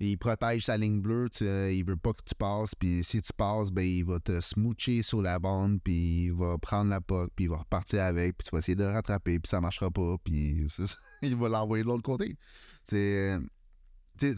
[0.00, 3.32] Il, protège sa ligne bleue, tu, il veut pas que tu passes, puis si tu
[3.32, 7.30] passes, ben, il va te smoocher sur la bande, puis il va prendre la puck,
[7.34, 9.90] puis il va repartir avec, puis tu vas essayer de le rattraper, puis ça marchera
[9.90, 10.66] pas, puis
[11.22, 12.36] il va l'envoyer de l'autre côté.
[12.84, 13.40] C'est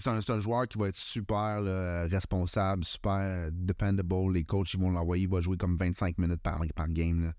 [0.06, 1.62] un, joueur qui va être super
[2.10, 4.32] responsable, super dependable.
[4.32, 7.34] Les coachs ils vont l'envoyer, il va jouer comme 25 minutes par game.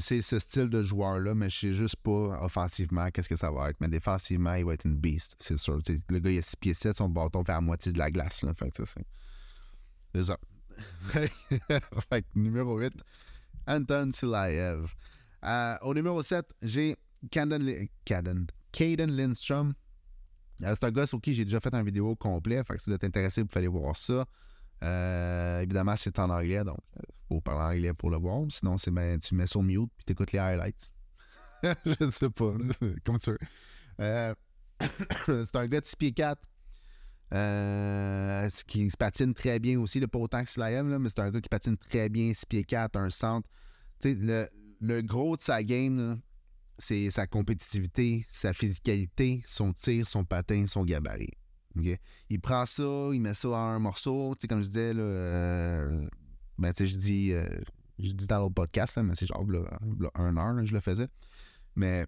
[0.00, 3.70] C'est ce style de joueur-là, mais je sais juste pas offensivement qu'est-ce que ça va
[3.70, 3.76] être.
[3.80, 5.80] Mais défensivement, il va être une beast, c'est sûr.
[6.08, 8.42] le gars, il a 6 pieds 7, son bâton fait à moitié de la glace.
[8.42, 8.72] Là, fait
[10.14, 10.38] c'est ça.
[12.10, 12.92] fait numéro 8,
[13.66, 14.94] Anton Silaev.
[15.44, 16.96] Euh, au numéro 7, j'ai
[17.30, 19.74] Caden, Caden, Lindstrom.
[20.62, 22.62] Euh, c'est un gars sur qui j'ai déjà fait une vidéo complet.
[22.64, 24.24] Fait que si vous êtes intéressé, vous pouvez aller voir ça.
[24.82, 28.42] Euh, évidemment, c'est en anglais, donc il euh, faut parler anglais pour le voir.
[28.50, 28.90] Sinon, c'est
[29.20, 30.92] tu mets sur mute puis tu écoutes les highlights.
[31.62, 32.52] je sais pas,
[33.04, 33.32] comme ça.
[34.00, 34.34] Euh,
[35.26, 36.40] c'est un gars de 6 pieds 4.
[38.66, 41.76] qui se patine très bien aussi, pas autant que mais c'est un gars qui patine
[41.76, 43.48] très bien, 6 pieds 4, un centre.
[44.04, 44.48] Le,
[44.80, 46.20] le, gros de sa game,
[46.76, 51.30] c'est sa compétitivité, sa physicalité, son tir, son patin, son gabarit.
[52.28, 54.34] Il prend ça, il met ça en un morceau.
[54.48, 56.06] comme je disais, là, euh,
[56.58, 57.46] ben, je dis, euh,
[57.98, 59.46] dis dans l'autre podcast, mais c'est genre
[60.14, 61.08] un heure, je le faisais.
[61.76, 62.06] Mais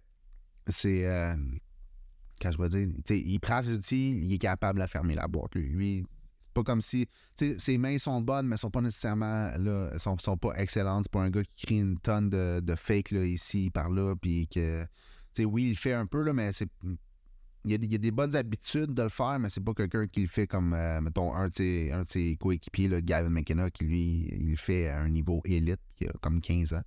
[0.68, 1.06] c'est.
[1.06, 1.34] Euh,
[2.40, 5.54] quand je vais dire, il prend ses outils, il est capable de fermer la boîte.
[5.54, 6.04] Lui,
[6.40, 7.06] c'est pas comme si.
[7.36, 9.50] Ses mains sont bonnes, mais sont pas nécessairement.
[9.56, 11.04] là sont, sont pas excellentes.
[11.04, 14.14] C'est pas un gars qui crée une tonne de, de fake là, ici, par là.
[14.20, 14.84] Puis que.
[15.38, 16.68] oui, il fait un peu, là, mais c'est
[17.64, 20.28] il y, a des, bonnes habitudes de le faire, mais c'est pas quelqu'un qui le
[20.28, 24.88] fait comme, euh, mettons, un de ses, coéquipiers, Gavin McKenna, qui lui, il le fait
[24.88, 26.82] à un niveau élite, qui a comme 15 ans.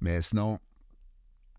[0.00, 0.58] Mais sinon,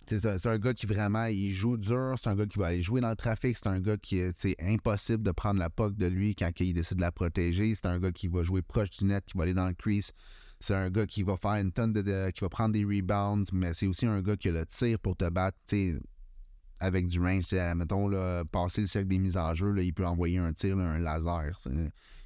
[0.08, 3.02] c'est un gars qui vraiment, il joue dur, c'est un gars qui va aller jouer
[3.02, 6.34] dans le trafic, c'est un gars qui, c'est impossible de prendre la puck de lui
[6.34, 9.24] quand il décide de la protéger, c'est un gars qui va jouer proche du net,
[9.26, 10.12] qui va aller dans le crease.
[10.60, 13.74] C'est un gars qui va faire une tonne de, qui va prendre des rebounds, mais
[13.74, 15.58] c'est aussi un gars qui a le tir pour te battre
[16.80, 17.52] avec du range.
[17.76, 21.00] Mettons, là, passer le cercle des mises en jeu, il peut envoyer un tir, un
[21.00, 21.58] laser.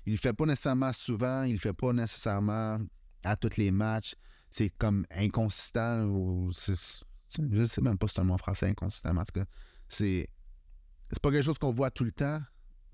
[0.05, 2.79] Il le fait pas nécessairement souvent, il le fait pas nécessairement
[3.23, 4.15] à tous les matchs.
[4.49, 6.05] C'est comme inconsistant.
[6.05, 9.45] Ou je sais même pas si c'est un mot français inconsistant, en tout cas.
[9.89, 10.29] C'est,
[11.09, 12.39] c'est pas quelque chose qu'on voit tout le temps,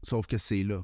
[0.04, 0.82] sauf que c'est là.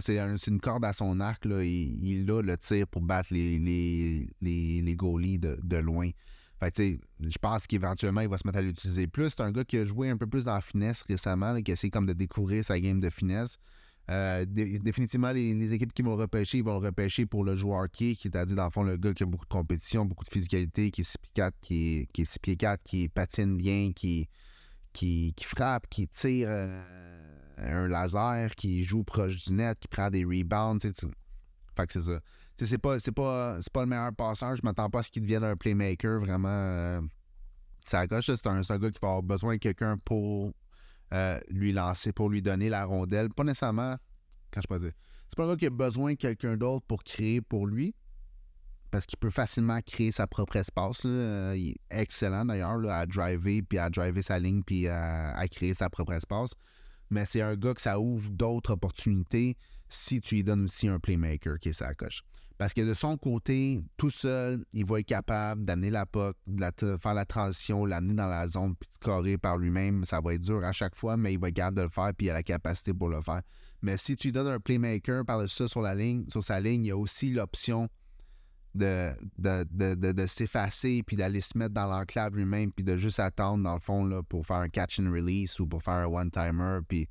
[0.00, 1.44] C'est une corde à son arc.
[1.44, 1.62] Là.
[1.62, 6.10] Il, il, a le tir pour battre les, les, les, goalies de, de loin.
[6.60, 9.30] Fait je pense qu'éventuellement, il va se mettre à l'utiliser plus.
[9.30, 12.06] C'est un gars qui a joué un peu plus dans finesse récemment, qui essaie comme
[12.06, 13.58] de découvrir sa game de finesse.
[14.10, 18.54] Euh, définitivement, les, équipes qui vont repêcher, ils vont repêcher pour le joueur qui c'est-à-dire
[18.54, 21.04] dans le fond le gars qui a beaucoup de compétition, beaucoup de physicalité, qui est
[21.04, 24.28] 6 pieds 4, qui est, qui 6 pieds 4, qui patine bien, qui,
[24.92, 26.82] qui, frappe, qui tire euh,
[27.56, 30.80] un laser, qui joue proche du net, qui prend des rebounds.
[31.76, 32.20] Fait que c'est ça.
[32.56, 34.54] C'est pas, pas, pas le meilleur passeur.
[34.54, 36.48] Je m'attends pas à ce qu'il devienne un playmaker vraiment.
[36.48, 37.00] Euh,
[37.84, 40.52] ça gauche, c'est un, un, gars qui va avoir besoin de quelqu'un pour
[41.12, 43.28] euh, lui lancer, pour lui donner la rondelle.
[43.30, 43.96] Pas nécessairement,
[44.50, 44.92] quand je peux dire,
[45.28, 47.94] c'est pas un gars qui a besoin de quelqu'un d'autre pour créer pour lui,
[48.90, 51.02] parce qu'il peut facilement créer sa propre espace.
[51.04, 55.74] Euh, il est excellent d'ailleurs à driver, puis à driver sa ligne, puis à, créer
[55.74, 56.52] sa propre espace.
[57.10, 59.56] Mais c'est un gars que ça ouvre d'autres opportunités
[59.94, 62.22] si tu lui donnes aussi un playmaker qui est sa coche.
[62.56, 66.96] Parce que de son côté, tout seul, il va être capable d'amener la puck, de
[67.02, 70.04] faire la transition, l'amener dans la zone, puis de scorer par lui-même.
[70.04, 72.12] Ça va être dur à chaque fois, mais il va être capable de le faire,
[72.16, 73.42] puis il a la capacité pour le faire.
[73.82, 76.84] Mais si tu lui donnes un playmaker par-dessus ça sur, la ligne, sur sa ligne,
[76.84, 77.88] il y a aussi l'option
[78.74, 83.74] de, de, s'effacer, puis d'aller se mettre dans l'enclave lui-même, puis de juste attendre, dans
[83.74, 86.80] le fond, là, pour faire un catch and release ou pour faire un one-timer.
[86.86, 87.08] Puis,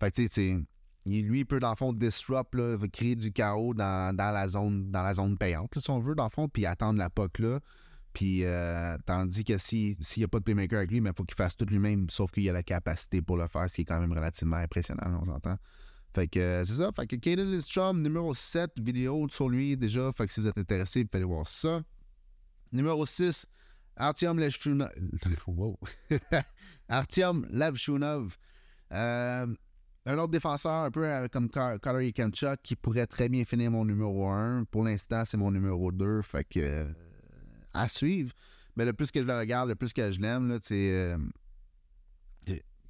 [0.00, 0.58] fait tu sais,
[1.06, 5.02] lui, il peut, dans le fond, disrupt, là, créer du chaos dans, la zone, dans
[5.02, 7.60] la zone payante, si on veut, dans le fond, puis attendre la POC là.
[8.12, 11.36] Puis, euh, tandis que s'il n'y a pas de playmaker avec lui, il faut qu'il
[11.36, 14.00] fasse tout lui-même, sauf qu'il a la capacité pour le faire, ce qui est quand
[14.00, 15.56] même relativement impressionnant, on s'entend.
[16.12, 16.90] Fait que euh, c'est ça.
[16.94, 20.10] Fait que Kaden Lindstrom, numéro 7, vidéo sur lui déjà.
[20.12, 21.82] Fait que si vous êtes intéressé, vous pouvez aller voir ça.
[22.72, 23.46] Numéro 6,
[23.96, 24.90] Artyom Levchunov.
[25.46, 25.78] wow.
[26.88, 27.46] Artyom.
[28.92, 29.46] Euh,
[30.10, 33.84] un autre défenseur, un peu euh, comme Carter Kemchuk, qui pourrait très bien finir mon
[33.84, 34.64] numéro 1.
[34.64, 36.22] Pour l'instant, c'est mon numéro 2.
[36.22, 36.60] Fait que.
[36.60, 36.92] Euh,
[37.72, 38.32] à suivre.
[38.76, 40.90] Mais le plus que je le regarde, le plus que je l'aime, c'est.
[40.90, 41.18] Euh,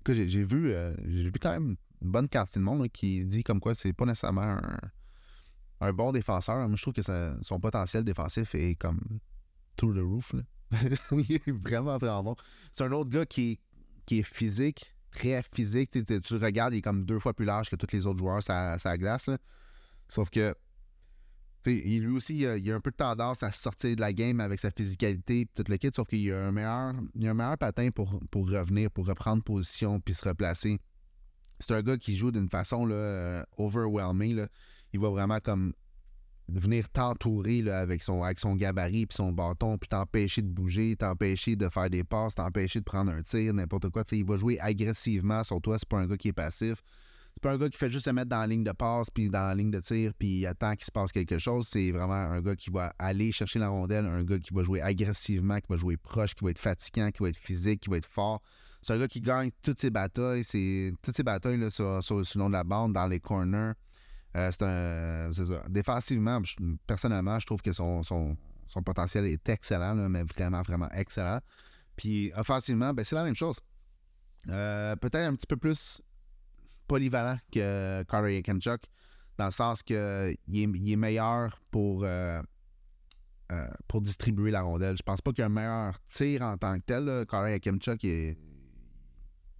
[0.09, 0.72] j'ai vu,
[1.06, 4.06] j'ai vu quand même une bonne quantité de monde qui dit comme quoi c'est pas
[4.06, 4.59] nécessairement
[5.80, 6.66] un, bon défenseur.
[6.66, 7.02] Moi, je trouve que
[7.42, 9.00] son potentiel défensif est comme
[9.76, 10.35] through the roof.
[11.12, 12.37] il est vraiment, vraiment bon.
[12.72, 13.61] C'est un autre gars qui
[14.11, 15.90] est physique, très physique.
[15.90, 18.18] Tu, tu, le regardes, il est comme deux fois plus large que tous les autres
[18.18, 19.31] joueurs ça, glace.
[20.09, 20.55] Sauf que
[21.66, 24.70] lui aussi, il a, un peu de tendance à sortir de la game avec sa
[24.70, 27.90] physicalité et tout le kit, sauf qu'il a un meilleur, il a un meilleur patin
[27.90, 30.81] pour, pour revenir, pour reprendre position puis se replacer.
[31.59, 34.46] C'est un gars qui joue d'une façon là, euh, overwhelming.
[34.92, 35.75] Il va vraiment comme
[36.58, 41.56] venir t'entourer avec son, avec son gabarit puis son bâton, puis t'empêcher de bouger, t'empêcher
[41.56, 44.02] de faire des passes, t'empêcher de prendre un tir, n'importe quoi.
[44.12, 45.78] il va jouer agressivement sur toi.
[45.78, 46.82] C'est pas un gars qui est passif.
[47.34, 49.30] C'est pas un gars qui fait juste se mettre dans la ligne de passe puis
[49.30, 51.68] dans la ligne de tir puis il attend qu'il se passe quelque chose.
[51.68, 54.80] C'est vraiment un gars qui va aller chercher la rondelle, un gars qui va jouer
[54.80, 57.98] agressivement, qui va jouer proche, qui va être fatigant, qui va être physique, qui va
[57.98, 58.42] être fort.
[58.82, 60.44] C'est un gars qui gagne toutes ses batailles.
[61.02, 63.72] Toutes ses batailles là, sur, sur, le long de la bande, dans les corners.
[64.36, 65.32] Euh, c'est un.
[65.32, 65.62] Ça.
[65.68, 66.40] Défensivement,
[66.86, 68.36] personnellement, je trouve que son, son,
[68.84, 71.40] potentiel est excellent, mais vraiment, vraiment excellent.
[71.96, 73.58] Puis offensivement, ben, c'est la même chose.
[74.48, 76.00] Euh, peut-être un petit peu plus
[76.86, 78.82] polyvalent que Carter Kemchuk,
[79.36, 82.40] dans le sens qu'il est, il est meilleur pour, euh,
[83.88, 84.96] pour distribuer la rondelle.
[84.96, 87.26] Je pense pas qu'il y a un meilleur tir en tant que tel.
[87.26, 88.36] Carter Kemchuk, il,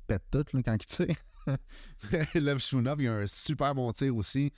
[0.07, 1.17] pète tout quand il tire.
[2.35, 4.53] Lev Shunov, il a un super bon tir aussi,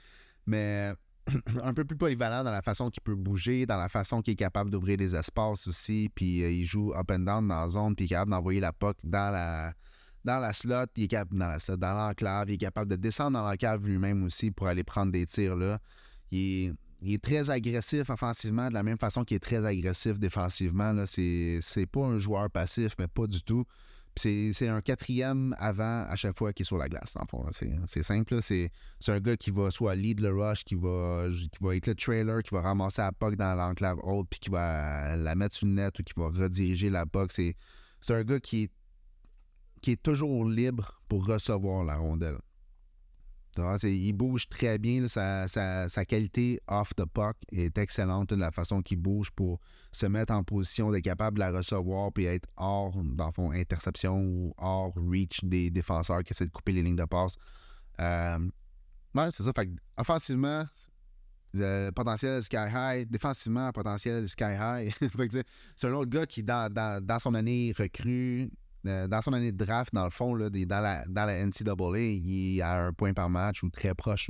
[0.47, 0.93] mais
[1.63, 4.37] un peu plus polyvalent dans la façon qu'il peut bouger, dans la façon qu'il est
[4.37, 7.95] capable d'ouvrir des espaces aussi, puis euh, il joue up and down dans la zone,
[7.95, 9.73] puis il est capable d'envoyer la puck dans la
[10.25, 13.33] dans la slot, il est capable dans la dans l'enclave, il est capable de descendre
[13.33, 15.81] dans l'enclave lui-même aussi pour aller prendre des tirs là.
[16.31, 20.95] Il est, très agressif offensivement de la même façon qu'il est très agressif défensivement.
[21.07, 23.65] C'est, c'est pas un joueur passif, mais pas du tout.
[24.15, 27.47] C'est un quatrième avant à chaque fois qu'il est sur la glace, en fond.
[27.87, 28.41] C'est simple.
[28.43, 28.71] C'est
[29.09, 32.43] un gars qui va soit lead le rush, qui va, qui va être le trailer,
[32.43, 35.73] qui va ramasser la puck dans l'enclave haute, puis qui va la mettre sur le
[35.73, 37.33] net ou qui va rediriger la puck.
[37.33, 37.57] C'est
[38.11, 38.73] un gars qui est,
[39.81, 42.39] qui est toujours libre pour recevoir la rondelle.
[43.83, 45.07] Il bouge très bien.
[45.09, 48.31] sa, qualité off the puck est excellente.
[48.31, 49.61] de la façon qu'il bouge pour
[49.93, 53.51] se mettre en position d'être capable de la recevoir puis être hors, dans le fond,
[53.51, 57.37] interception ou hors reach des défenseurs qui essaient de couper les lignes de passe.
[58.01, 58.39] Euh,
[59.31, 59.53] c'est ça.
[59.99, 60.65] Offensivement,
[61.55, 63.11] le potentiel sky high.
[63.11, 64.93] Défensivement, potentiel sky high.
[65.77, 68.51] c'est un autre gars qui, dans, son année recrue,
[68.87, 71.99] euh, dans son année de draft, dans le fond, là, dans, la, dans la NCAA,
[71.99, 74.29] il est à un point par match ou très proche.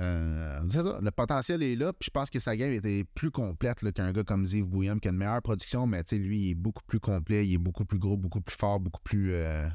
[0.00, 4.12] Euh, le potentiel est là, puis je pense que sa game était plus complète qu'un
[4.12, 7.00] gars comme Ziv Bouillon qui a une meilleure production, mais lui, il est beaucoup plus
[7.00, 9.32] complet, il est beaucoup plus gros, beaucoup plus fort, beaucoup plus.
[9.32, 9.66] Euh,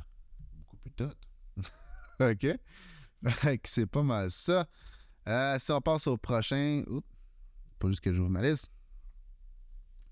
[0.57, 1.11] beaucoup plus tout.
[2.23, 2.47] OK?
[3.65, 4.65] c'est pas mal ça.
[5.59, 6.83] Si on passe au prochain.
[6.87, 7.07] Oups,
[7.79, 8.71] pas juste que j'ouvre ma liste.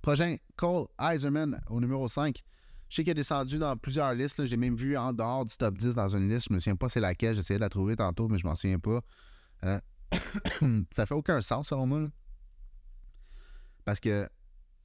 [0.02, 2.42] Prochain, Cole Eiserman au numéro 5.
[2.90, 4.46] Je sais qu'il est descendu dans plusieurs listes.
[4.46, 6.48] J'ai même vu en dehors du top 10 dans une liste.
[6.50, 7.36] Je me souviens pas c'est laquelle.
[7.36, 9.02] J'essayais de la trouver tantôt, mais je m'en souviens pas.
[9.64, 9.80] Euh,
[10.96, 12.10] ça fait aucun sens selon moi.
[13.86, 14.28] Parce que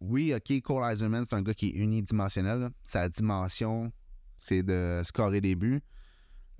[0.01, 2.71] oui, OK, Cole Eiserman, c'est un gars qui est unidimensionnel.
[2.85, 3.91] Sa dimension,
[4.37, 5.81] c'est de scorer des buts.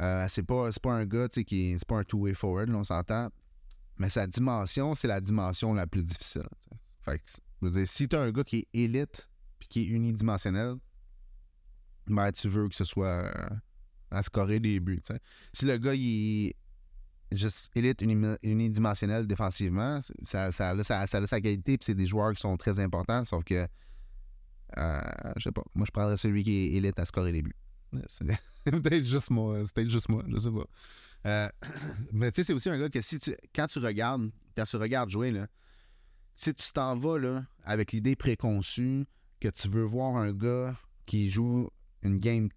[0.01, 3.31] Euh, c'est pas, pas un gars qui c'est pas un two-way forward, on s'entend.
[3.99, 6.49] Mais sa dimension, c'est la dimension la plus difficile.
[7.03, 7.25] Fait que,
[7.85, 9.29] si tu as un gars qui est élite
[9.59, 10.77] puis qui est unidimensionnel,
[12.07, 13.49] ben, tu veux que ce soit euh,
[14.11, 15.03] à scorer des buts.
[15.53, 16.57] Si le gars il est
[17.33, 22.41] juste élite unidimensionnel défensivement, ça, ça, a, ça, sa qualité, puis c'est des joueurs qui
[22.41, 23.67] sont très importants, sauf que,
[24.79, 25.01] euh,
[25.37, 27.57] je sais pas, moi je prendrais celui qui est élite à scorer les buts.
[28.09, 30.67] C'est peut-être juste moi, c'est peut-être juste moi, je sais pas.
[31.27, 31.49] Euh,
[32.13, 34.77] mais tu sais, c'est aussi un gars que si tu, quand tu regardes, quand tu
[34.77, 35.47] regardes jouer, là,
[36.37, 39.07] si tu t'en vas là, avec l'idée préconçue
[39.41, 40.77] que tu veux voir un gars
[41.07, 41.69] qui joue
[42.03, 42.51] une game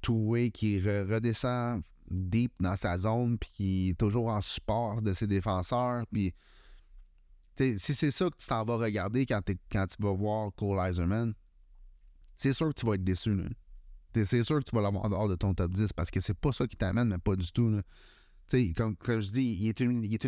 [0.00, 5.26] two-way, qui redescend deep dans sa zone, puis qui est toujours en support de ses
[5.26, 6.04] défenseurs.
[6.12, 6.32] Puis,
[7.58, 9.56] si c'est ça que tu t'en vas regarder quand, tu
[9.98, 11.34] vas voir Cole Eiserman,
[12.36, 13.36] c'est sûr que tu vas être déçu.
[14.14, 16.52] C'est sûr que tu vas l'avoir dehors de ton top 10 parce que c'est pas
[16.52, 17.80] ça qui t'amène, mais pas du tout.
[18.76, 20.24] Comme, je dis, il est, il est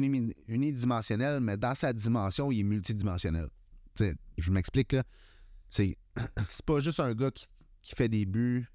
[0.48, 3.48] unidimensionnel, mais dans sa dimension, il est multidimensionnel.
[3.96, 5.04] je m'explique là.
[5.68, 5.96] C'est
[6.66, 7.46] pas juste un gars qui,
[7.82, 8.66] qui fait des buts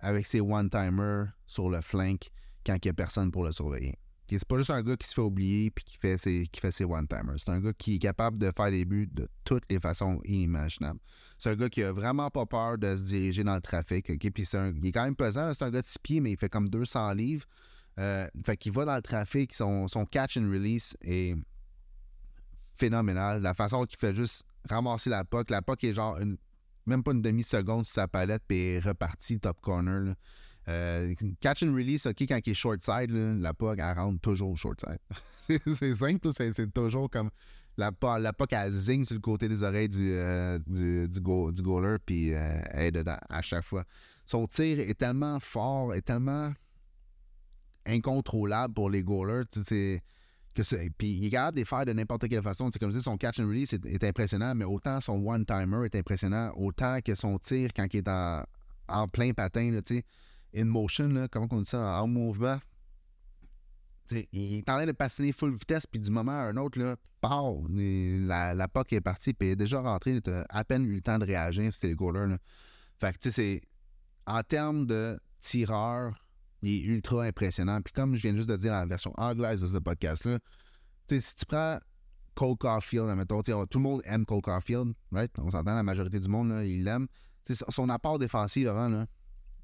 [0.00, 2.30] avec ses one-timers sur le flank
[2.66, 3.96] quand il n'y a personne pour le surveiller.
[4.38, 7.34] C'est pas juste un gars qui se fait oublier puis qui fait ses, ses one-timers.
[7.38, 11.00] C'est un gars qui est capable de faire des buts de toutes les façons inimaginables.
[11.36, 14.06] C'est un gars qui a vraiment pas peur de se diriger dans le trafic.
[14.06, 15.52] Puis il est quand même pesant.
[15.52, 17.44] C'est un gars de 6 pieds, mais il fait comme 200 livres.
[17.98, 19.52] Euh, fait qu'il va dans le trafic.
[19.52, 21.34] Son, catch and release est
[22.74, 23.42] phénoménal.
[23.42, 25.50] La façon qu'il fait juste ramasser la puck.
[25.50, 26.18] La puck est genre
[26.86, 30.14] même pas une demi-seconde sur sa palette, puis est reparti top corner.
[30.68, 34.56] Euh, catch and release, OK, quand il est short side, la puck, elle rentre toujours
[34.56, 35.58] short side.
[35.76, 37.30] c'est simple, c'est toujours comme
[37.76, 41.96] la, la puck, elle zing sur le côté des oreilles du, euh, du, du, goaler,
[42.04, 43.84] puis euh, elle est dedans à chaque fois.
[44.24, 46.52] Son tir est tellement fort, est tellement
[47.86, 49.44] incontrôlable pour les goalers,
[50.54, 50.62] que
[50.98, 52.70] puis il est capable de les faire de n'importe quelle façon.
[52.72, 56.52] C'est comme si son catch and release est, impressionnant, mais autant son one-timer est impressionnant,
[56.56, 58.42] autant que son tir quand il est en,
[58.88, 60.04] en plein patin, sais
[60.54, 62.58] in motion, là, comment on dit ça, en mouvement.
[64.10, 66.96] il est en train de patiner full vitesse, puis du moment à un autre, là,
[67.22, 70.94] la, la POC est partie, puis il est déjà rentré, il a à peine eu
[70.94, 72.26] le temps de réagir, c'était le goaler.
[72.30, 72.38] Là.
[72.98, 73.62] Fait que, c'est.
[74.26, 76.14] En termes de tireur,
[76.62, 77.80] il est ultra impressionnant.
[77.82, 80.38] Puis comme je viens juste de dire dans la version anglaise de ce podcast-là,
[81.08, 81.78] si tu prends
[82.34, 85.30] Cole Caulfield, tout le monde aime Cole Caulfield, right?
[85.38, 87.06] On s'entend, la majorité du monde, là, il l'aime.
[87.68, 89.06] Son apport défensif avant, là,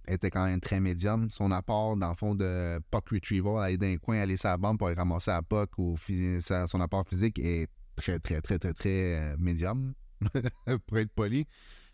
[0.09, 1.31] était quand même très médium.
[1.31, 4.79] Son apport, dans le fond, de puck retrieval, aller d'un coin, aller sur la bande
[4.79, 9.19] pour aller ramasser la puck, ou son apport physique est très, très, très, très, très
[9.19, 9.95] euh, médium,
[10.87, 11.47] pour être poli.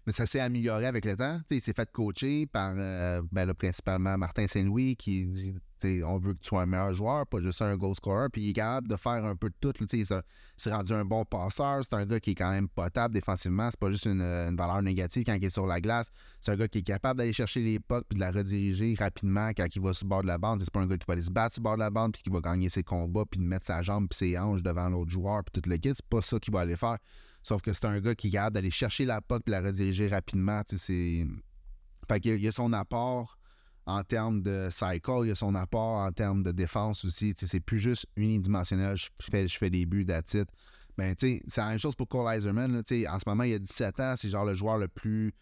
[0.06, 1.40] Mais ça s'est amélioré avec le temps.
[1.50, 5.54] il s'est fait coacher par euh, ben, principalement Martin Saint-Louis qui dit
[6.04, 8.28] on veut que tu sois un meilleur joueur, pas juste un goal scorer.
[8.28, 9.72] Puis il est capable de faire un peu de tout.
[9.92, 11.80] Il s'est rendu un bon passeur.
[11.82, 13.68] C'est un gars qui est quand même potable défensivement.
[13.70, 16.10] C'est pas juste une, valeur négative quand il est sur la glace.
[16.40, 19.50] C'est un gars qui est capable d'aller chercher les pucks puis de la rediriger rapidement
[19.50, 20.60] quand il va sur le bord de la bande.
[20.60, 22.12] C'est pas un gars qui va aller se battre sur le bord de la bande
[22.12, 24.88] puis qui va gagner ses combats puis de mettre sa jambe puis ses hanches devant
[24.88, 25.92] l'autre joueur puis tout le kit.
[25.94, 26.98] C'est pas ça qu'il va aller faire.
[27.42, 30.62] Sauf que c'est un gars qui capable d'aller chercher la puck puis la rediriger rapidement.
[30.66, 31.26] C'est...
[32.08, 33.38] Fait qu'il y a son apport
[33.86, 37.34] en termes de cycle, il y a son apport en termes de défense aussi.
[37.36, 40.46] C'est plus juste unidimensionnel, je fais, je fais des buts d'attitude.
[40.96, 42.76] Ben, c'est la même chose pour Cole Eiserman.
[42.76, 45.32] en ce moment, il a 17 ans, c'est genre le joueur le plus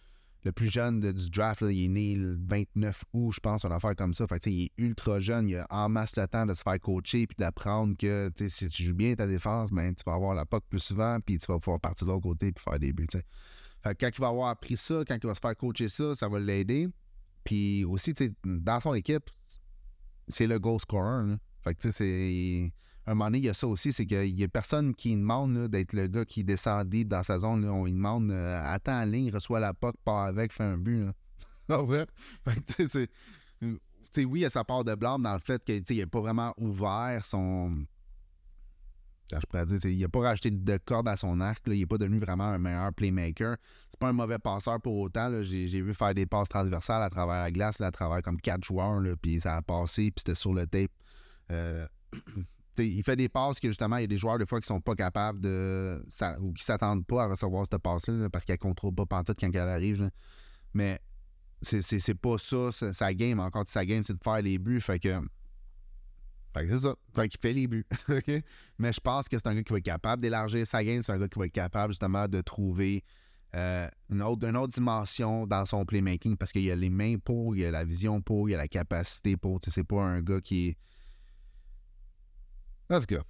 [0.44, 1.62] le plus jeune du draft.
[1.62, 4.26] il est né le 29 août, je pense, une affaire comme ça.
[4.46, 7.36] Il est ultra jeune, il a en masse le temps de se faire coacher puis
[7.38, 10.78] d'apprendre que si tu joues bien ta défense, ben, tu vas avoir la POC plus
[10.78, 13.06] souvent puis tu vas pouvoir partir de l'autre côté et faire des buts.
[13.82, 16.38] Quand il va avoir appris ça, quand il va se faire coacher ça, ça va
[16.38, 16.88] l'aider.
[17.44, 18.14] Puis aussi,
[18.44, 19.30] dans son équipe,
[20.28, 21.36] c'est le goal scorer.
[21.62, 22.72] Fait que, tu sais, c'est.
[23.06, 25.68] Un moment donné, il y a ça aussi, c'est qu'il n'y a personne qui demande
[25.68, 27.64] d'être le gars qui descend deep dans sa zone.
[27.64, 31.06] On lui demande euh, attends en ligne, reçoit la puck, part avec, fait un but.
[31.70, 32.06] En vrai.
[32.46, 32.54] Oui,
[34.16, 37.24] il y a sa part de blâme dans le fait qu'il n'a pas vraiment ouvert
[37.24, 37.86] son.
[39.30, 41.62] Je pourrais dire, il n'a pas rajouté de corde à son arc.
[41.66, 43.56] il n'est pas devenu vraiment un meilleur playmaker.
[43.88, 45.42] C'est pas un mauvais passeur pour autant.
[45.42, 49.00] J'ai vu faire des passes transversales à travers la glace, à travers comme quatre joueurs,
[49.22, 50.90] puis ça a passé, puis c'était sur le tape.
[51.52, 51.86] Euh,
[52.78, 54.80] il fait des passes que justement, il y a des joueurs des fois qui sont
[54.80, 56.02] pas capables de.
[56.40, 59.60] ou qui s'attendent pas à recevoir cette passe-là parce qu'elle contrôle pas pantoute quand elle
[59.60, 60.10] arrive.
[60.74, 61.00] Mais
[61.62, 63.40] c'est pas ça, sa game.
[63.40, 64.80] Encore sa game, c'est de faire les buts.
[64.80, 65.20] Fait que.
[66.54, 66.94] Fait que c'est ça.
[67.14, 67.86] Fait qu'il fait les buts.
[68.78, 71.02] Mais je pense que c'est un gars qui va être capable d'élargir sa game.
[71.02, 73.04] C'est un gars qui va être capable justement de trouver
[73.54, 77.56] euh, une, autre, une autre dimension dans son playmaking parce qu'il a les mains pour,
[77.56, 79.60] il a la vision pour, il a la capacité pour.
[79.66, 80.76] C'est pas un gars qui
[82.90, 83.22] en tout cas,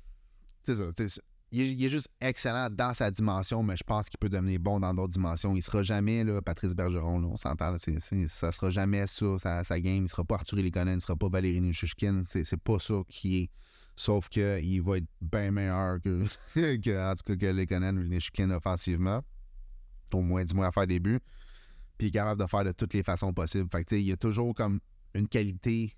[0.64, 1.20] c'est ça.
[1.52, 4.94] Il est, juste excellent dans sa dimension, mais je pense qu'il peut devenir bon dans
[4.94, 5.56] d'autres dimensions.
[5.56, 7.76] Il sera jamais là, Patrice Bergeron, on s'entend.
[8.28, 10.04] Ça sera jamais ça, sa, game.
[10.04, 12.22] Il sera pas Arthur Lekonen, il sera pas Valérie Nishushkin.
[12.24, 13.50] C'est pas ça qui est.
[13.96, 18.50] Sauf qu'il va être bien meilleur que, que, en tout cas, que Lekonen ou Nishushkin
[18.50, 19.20] offensivement.
[20.12, 21.20] Au moins, du moins à faire des buts.
[21.98, 23.68] Puis il est capable de faire de toutes les façons possibles.
[23.70, 24.78] Fait que, il y a toujours comme
[25.14, 25.96] une qualité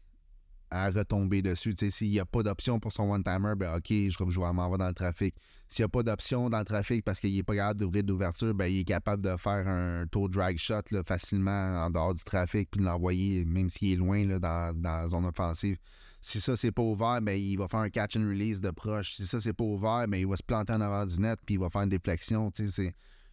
[0.73, 1.75] à retomber dessus.
[1.77, 4.89] S'il n'y a pas d'option pour son one-timer, ben OK, je, je vais m'en dans
[4.89, 5.35] le trafic.
[5.69, 8.55] S'il n'y a pas d'option dans le trafic parce qu'il n'est pas capable d'ouvrir d'ouverture,
[8.55, 12.71] ben, il est capable de faire un tour drag shot facilement en dehors du trafic
[12.71, 15.77] puis de l'envoyer, même s'il est loin là, dans, la zone offensive.
[16.23, 19.15] Si ça, c'est pas ouvert, ben, il va faire un catch and release de proche.
[19.15, 21.57] Si ça, c'est pas ouvert, ben, il va se planter en avant du net puis
[21.57, 22.51] il va faire une déflexion.
[22.59, 22.93] Il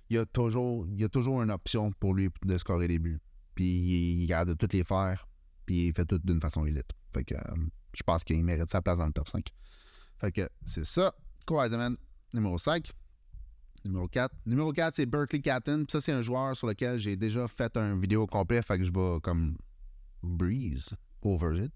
[0.09, 3.21] y, a toujours, il y a toujours une option pour lui de scorer des buts.
[3.55, 5.27] Puis il, garde de toutes les faire,
[5.65, 6.98] puis il fait tout d'une façon élite.
[7.13, 7.55] Fait que euh,
[7.93, 9.45] je pense qu'il mérite sa place dans le top 5.
[10.19, 11.13] Fait que c'est ça.
[11.45, 11.97] Cool
[12.33, 12.91] numéro 5.
[13.85, 14.35] Numéro 4.
[14.45, 15.85] Numéro 4, c'est Berkeley Catton.
[15.89, 18.61] Ça, c'est un joueur sur lequel j'ai déjà fait un vidéo complet.
[18.61, 19.57] Fait que je vais comme
[20.21, 21.71] breeze over it.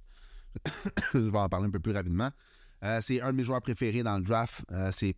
[1.13, 2.29] je vais en parler un peu plus rapidement.
[2.83, 4.65] Euh, c'est un de mes joueurs préférés dans le draft.
[4.71, 5.15] Euh, c'est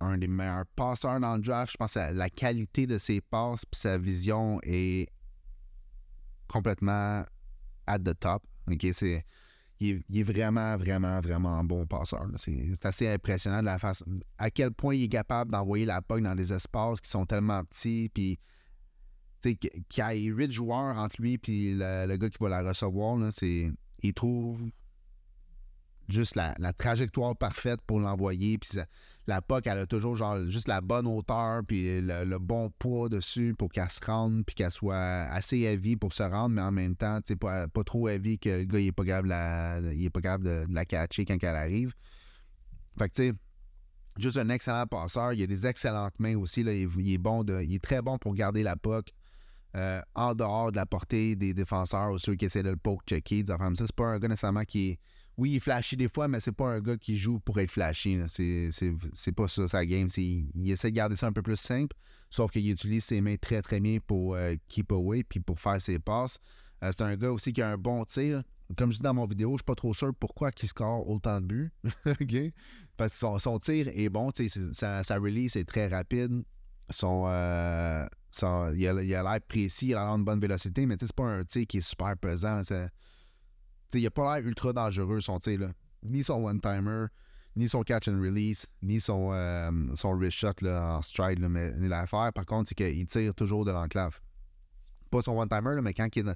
[0.00, 1.72] un des meilleurs passeurs dans le draft.
[1.72, 5.10] Je pense que la qualité de ses passes et sa vision est
[6.46, 7.24] complètement
[7.86, 8.44] at the top.
[8.70, 9.24] OK, c'est
[9.80, 12.26] il est, vraiment, vraiment, vraiment bon passeur.
[12.36, 14.04] C'est assez impressionnant de la façon
[14.36, 17.62] à quel point il est capable d'envoyer la POG dans des espaces qui sont tellement
[17.64, 18.38] petits, puis
[19.40, 19.58] qu'il
[19.96, 23.16] y a huit joueurs entre lui et le, gars qui va la recevoir.
[23.16, 23.30] Là,
[24.02, 24.68] il trouve
[26.08, 28.58] juste la, trajectoire parfaite pour l'envoyer.
[28.58, 28.80] Puis
[29.28, 33.54] la POC, elle a toujours genre juste la bonne hauteur, puis le, bon poids dessus
[33.56, 36.96] pour qu'elle se rende, puis qu'elle soit assez heavy pour se rendre, mais en même
[36.96, 39.28] temps, pas, pas trop heavy que le gars, il est pas capable,
[39.92, 41.92] il de, la catcher quand elle arrive.
[42.98, 43.32] Fait que, tu sais,
[44.16, 45.34] juste un excellent passeur.
[45.34, 46.62] Il a des excellentes mains aussi.
[46.62, 46.72] Là.
[46.72, 49.12] Il, est il très bon pour garder la POC.
[49.76, 53.02] Euh, en dehors de la portée des défenseurs ou ceux qui essaient de le poke
[53.06, 53.84] checker, des ça.
[53.84, 54.98] C'est pas un gars nécessairement qui est
[55.38, 58.18] oui, il est des fois, mais c'est pas un gars qui joue pour être flashy.
[58.26, 60.08] C'est pas ça sa game.
[60.16, 61.96] Il essaie de garder ça un peu plus simple,
[62.28, 65.80] sauf qu'il utilise ses mains très très bien pour euh, keep away puis pour faire
[65.80, 66.40] ses passes.
[66.82, 68.42] Euh, c'est un gars aussi qui a un bon tir.
[68.76, 71.40] Comme je dis dans mon vidéo, je suis pas trop sûr pourquoi il score autant
[71.40, 71.72] de buts.
[72.96, 74.32] Parce que son, tir est bon,
[74.72, 76.42] sa, release est très rapide.
[76.90, 78.06] Son, euh,
[78.74, 81.78] il a l'air précis, il a une bonne vélocité, mais c'est pas un tir qui
[81.78, 82.62] est super pesant
[83.94, 85.60] il n'a pas l'air ultra dangereux, son tir.
[85.60, 85.68] Là.
[86.02, 87.06] Ni son one-timer,
[87.56, 91.40] ni son catch and release, ni son, euh, son wrist shot là, en stride.
[91.40, 94.20] Là, mais l'affaire, par contre, c'est qu'il tire toujours de l'enclave.
[95.10, 96.34] Pas son one-timer, mais quand il,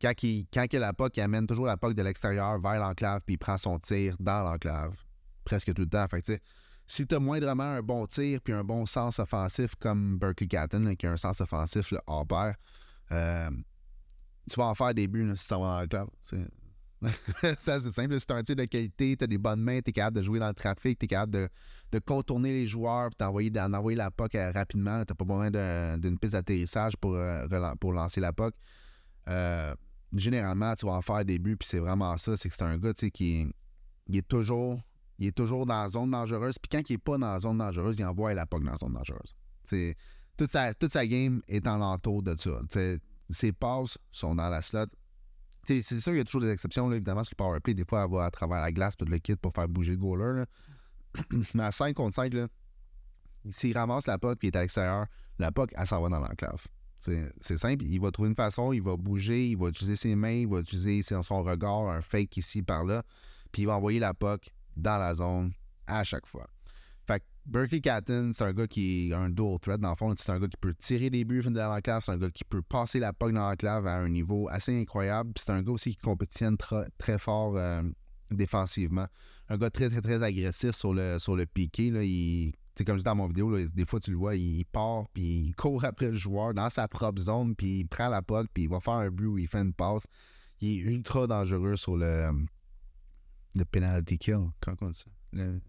[0.00, 2.80] quand, il, quand il a la POC, il amène toujours la POC de l'extérieur vers
[2.80, 4.96] l'enclave, puis il prend son tir dans l'enclave.
[5.44, 6.06] Presque tout le temps.
[6.08, 6.42] Fait
[6.86, 10.94] si tu as moindrement un bon tir puis un bon sens offensif comme Berkeley Catton,
[10.96, 12.56] qui a un sens offensif là, hors pair,
[13.10, 16.08] tu vas en faire des buts si tu vas dans l'enclave.
[17.58, 18.18] ça, c'est simple.
[18.18, 20.22] Si tu un tir de qualité, tu as des bonnes mains, tu es capable de
[20.22, 24.34] jouer dans le trafic, tu es capable de, contourner les joueurs et d'envoyer la POC
[24.34, 25.04] euh, rapidement.
[25.04, 27.46] Tu pas besoin d'une piste d'atterrissage pour, euh,
[27.80, 28.54] pour lancer la POC.
[29.28, 29.74] Euh,
[30.12, 32.36] généralement, tu vas en faire des buts, puis c'est vraiment ça.
[32.36, 33.48] C'est que c'est un gars qui
[34.12, 34.80] est toujours
[35.18, 36.58] il est toujours dans la zone dangereuse.
[36.58, 38.76] Puis quand il n'est pas dans la zone dangereuse, il envoie la POC dans la
[38.76, 39.36] zone dangereuse.
[40.36, 42.60] toute, sa, toute sa game est en l'entour de ça.
[43.30, 44.86] ses passes sont dans la slot
[45.66, 46.90] c'est sûr, il y a toujours des exceptions.
[46.92, 49.36] évidemment, sur le powerplay, des fois, elle va à travers la glace tout le kit
[49.36, 50.44] pour faire bouger le goaler.
[51.54, 52.32] Mais à 5 contre 5,
[53.50, 55.06] s'il ramasse la puck et est à l'extérieur,
[55.38, 56.64] la puck, elle s'en va dans l'enclave.
[56.98, 57.84] C'est simple.
[57.84, 60.60] Il va trouver une façon, il va bouger, il va utiliser ses mains, il va
[60.60, 63.02] utiliser son regard, un fake ici, par là.
[63.52, 65.52] Puis il va envoyer la puck dans la zone
[65.86, 66.46] à chaque fois.
[67.46, 70.14] Berkeley Catton, c'est un gars qui a un dual threat dans le fond.
[70.16, 72.02] C'est un gars qui peut tirer des buts dans l'enclave.
[72.04, 75.32] C'est un gars qui peut passer la puck dans l'enclave à un niveau assez incroyable.
[75.36, 76.56] C'est un gars aussi qui compétitionne
[76.98, 77.82] très fort euh,
[78.30, 79.06] défensivement.
[79.48, 81.90] Un gars très, très, très agressif sur le, sur le piqué.
[81.90, 82.02] Là.
[82.02, 82.52] Il,
[82.86, 85.54] comme je dis dans mon vidéo, des fois tu le vois, il part, puis il
[85.54, 88.68] court après le joueur dans sa propre zone, puis il prend la puck, puis il
[88.70, 90.06] va faire un but où il fait une passe.
[90.60, 92.30] Il est ultra dangereux sur le,
[93.54, 94.48] le penalty kill.
[94.60, 95.10] Comment on dit ça?
[95.32, 95.60] Le...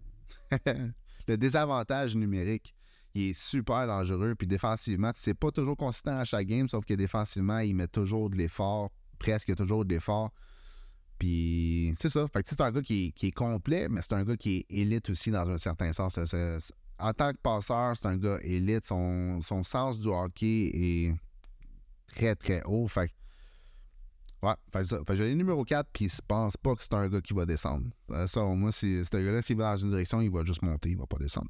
[1.27, 2.75] le désavantage numérique,
[3.13, 4.35] il est super dangereux.
[4.35, 8.29] Puis défensivement, c'est pas toujours consistant à chaque game, sauf que défensivement, il met toujours
[8.29, 10.31] de l'effort, presque toujours de l'effort.
[11.17, 12.27] Puis c'est ça.
[12.27, 15.09] Fait que c'est un gars qui est, complet, mais c'est un gars qui est élite
[15.09, 16.19] aussi dans un certain sens.
[16.99, 18.85] en tant que passeur, c'est un gars élite.
[18.85, 21.15] Son, sens du hockey est
[22.07, 22.87] très, très haut.
[22.87, 23.11] Fait
[24.45, 24.99] Ouais, fait ça.
[25.07, 27.47] Fait j'ai le numéro 4, puis je pense pas que c'est un gars qui va
[27.47, 27.87] descendre.
[28.11, 30.89] Euh, selon moi, si un gars-là, s'il va dans une direction, il va juste monter,
[30.89, 31.49] il va pas descendre.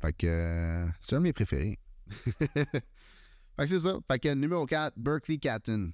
[0.00, 1.78] Fait que euh, c'est un de mes préférés.
[2.08, 2.66] fait
[3.58, 3.96] que c'est ça.
[4.10, 5.92] Fait que numéro 4, Berkeley Catton.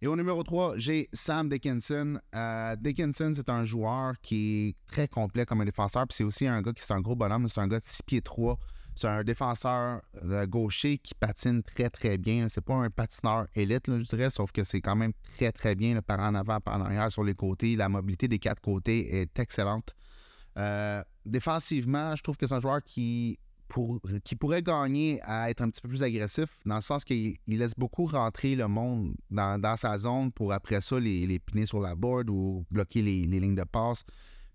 [0.00, 2.18] Et au numéro 3, j'ai Sam Dickinson.
[2.34, 6.06] Euh, Dickinson, c'est un joueur qui est très complet comme un défenseur.
[6.08, 7.46] Puis c'est aussi un gars qui est un gros bonhomme.
[7.48, 8.58] C'est un gars de 6 pieds 3.
[8.98, 12.48] C'est un défenseur euh, gaucher qui patine très, très bien.
[12.48, 16.02] C'est pas un patineur élite, je dirais, sauf que c'est quand même très, très bien
[16.02, 17.76] par en avant, par en arrière, sur les côtés.
[17.76, 19.94] La mobilité des quatre côtés est excellente.
[20.56, 23.38] Euh, défensivement, je trouve que c'est un joueur qui,
[23.68, 27.36] pour, qui pourrait gagner à être un petit peu plus agressif, dans le sens qu'il
[27.46, 31.80] laisse beaucoup rentrer le monde dans, sa zone pour après ça les, les piner sur
[31.80, 34.04] la board ou bloquer les lignes de passe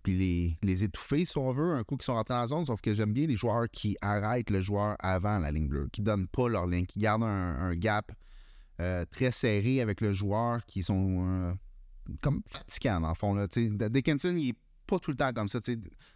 [0.03, 2.65] puis les, étouffer, si on veut, un coup qui sont rentrés dans la zone.
[2.65, 6.01] Sauf que j'aime bien les joueurs qui arrêtent le joueur avant la ligne bleue, qui
[6.01, 8.11] ne donnent pas leur ligne, qui gardent un, gap
[8.81, 11.53] euh, très serré avec le joueur, qui sont euh,
[12.21, 13.33] comme fatigants, dans le fond.
[13.33, 13.47] Là.
[13.47, 15.59] Dickinson, il n'est pas tout le temps comme ça.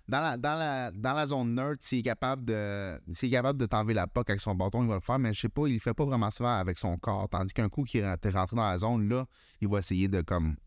[0.10, 3.00] Dans la, dans, la, dans la zone nerd, s'il est capable de
[3.32, 5.50] capable de t'enlever la POC avec son bâton, il va le faire, mais je sais
[5.50, 7.30] pas, il le fait pas vraiment souvent avec son corps.
[7.30, 9.26] Tandis qu'un coup qui est rentré dans la zone, là,
[9.62, 10.58] il va essayer de comme.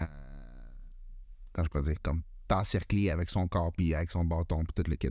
[0.00, 0.06] Euh,
[1.52, 4.90] quand je peux dire, comme t'encercler avec son corps, puis avec son bâton, puis tout
[4.90, 5.10] le kit.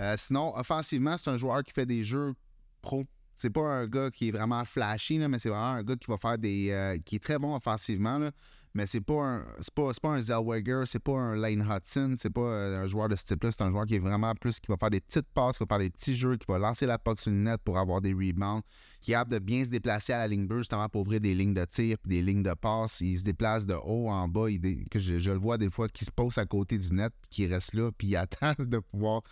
[0.00, 2.34] Euh, sinon, offensivement, c'est un joueur qui fait des jeux
[2.80, 3.04] pro.
[3.34, 6.16] C'est pas un gars qui est vraiment flashy, mais c'est vraiment un gars qui va
[6.16, 6.70] faire des.
[6.70, 8.18] Euh, qui est très bon offensivement.
[8.18, 8.30] Là
[8.74, 12.30] mais c'est pas un c'est pas, pas, un Zellweger, c'est pas un Lane Hudson, c'est
[12.30, 14.68] pas euh, un joueur de ce type-là, c'est un joueur qui est vraiment plus qui
[14.68, 16.98] va faire des petites passes, qui va faire des petits jeux, qui va lancer la
[16.98, 18.62] puck sur le net pour avoir des rebounds,
[19.00, 21.34] qui est capable de bien se déplacer à la ligne bleue justement pour ouvrir des
[21.34, 24.46] lignes de tir puis des lignes de passe, il se déplace de haut en bas,
[24.90, 27.74] que je, le vois des fois qui se pose à côté du net, qui reste
[27.74, 29.22] là puis il attend de pouvoir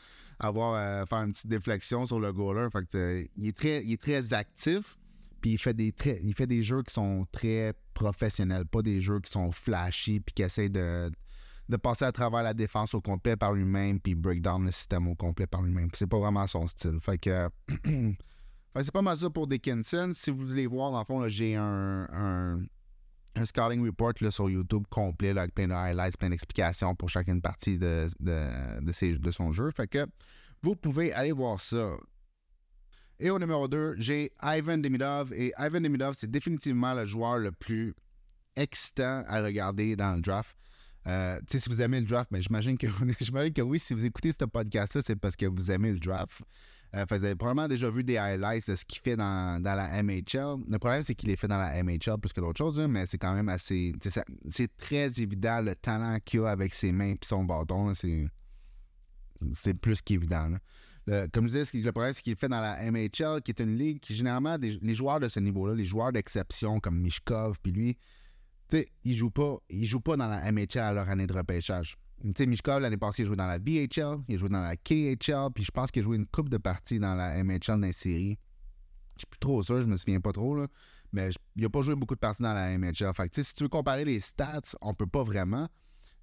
[0.41, 3.93] avoir euh, faire une petite déflexion sur le goaler, fait euh, il est très il
[3.93, 4.99] est très actif.
[5.41, 9.21] Puis il fait des il fait des jeux qui sont très professionnels, pas des jeux
[9.21, 11.11] qui sont flashy puis qui essaient de,
[11.69, 15.09] de passer à travers la défense au complet par lui-même puis break down le système
[15.09, 15.89] au complet par lui-même.
[15.95, 16.99] C'est pas vraiment son style.
[17.03, 17.51] Fait que
[18.81, 20.13] c'est pas mal ça pour Dickinson.
[20.15, 22.07] Si vous voulez voir, dans le fond, j'ai un,
[23.35, 27.41] un, scouting report là, sur YouTube complet avec plein de highlights, plein d'explications pour chacune
[27.41, 29.71] partie de, de, de, de son jeu.
[29.73, 30.07] Fait que
[30.63, 31.97] vous pouvez aller voir ça.
[33.21, 35.33] Et au numéro 2, j'ai Ivan Demidov.
[35.33, 37.95] Et Ivan Demidov, c'est définitivement le joueur le plus
[38.55, 40.57] excitant à regarder dans le draft.
[41.07, 42.87] Euh, si vous aimez le draft, mais j'imagine que,
[43.51, 46.43] que oui, si vous écoutez ce podcast-là, c'est parce que vous aimez le draft.
[46.95, 50.65] Euh, vous avez probablement déjà vu des highlights de ce qu'il fait dans, la MHL.
[50.69, 53.07] Le problème, c'est qu'il est fait dans la MHL plus que d'autres choses, hein, mais
[53.07, 53.93] c'est quand même assez.
[54.51, 57.93] C'est très évident le talent qu'il a avec ses mains et son bâton.
[57.95, 60.51] C'est plus qu'évident
[61.33, 64.01] comme je disais, le problème, c'est qu'il fait dans la MHL, qui est une ligue
[64.01, 67.95] qui, généralement, les joueurs de ce niveau-là, les joueurs d'exception comme Mishkov, puis lui,
[68.69, 71.97] tu sais, ils jouent pas, jouent pas dans la MHL à leur année de repêchage.
[72.23, 75.51] Tu sais, Mishkov, l'année passée, il jouait dans la VHL, il joué dans la KHL,
[75.55, 77.93] puis je pense qu'il a joué une coupe de parties dans la MHL dans les
[77.93, 78.39] séries.
[79.15, 80.67] Je suis plus trop sûr, je me souviens pas trop, là.
[81.13, 83.15] Mais il a pas joué beaucoup de parties dans la MHL.
[83.15, 85.69] Fait que, si tu veux comparer les stats, on peut pas vraiment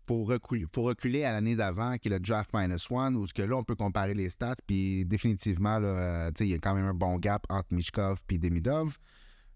[0.08, 3.34] faut reculer, faut reculer à l'année d'avant, qui est le draft minus one, où ce
[3.34, 6.86] que là, on peut comparer les stats, puis définitivement, euh, il y a quand même
[6.86, 8.98] un bon gap entre Mishkov et Demidov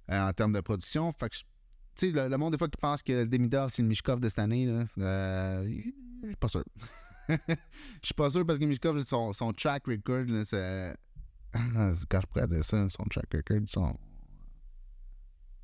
[0.10, 1.12] euh, en termes de production.
[1.12, 4.30] Fait que, le, le, monde, des fois, qui pense que Demidov, c'est le Mishkov de
[4.30, 5.68] cette année, là, euh,
[6.24, 6.64] je suis pas sûr.
[7.30, 7.36] Je
[8.08, 10.96] suis pas sûr parce que Mishkov, son, son track record, c'est.
[11.54, 13.96] Quand je pourrais dire ça, son track record, son.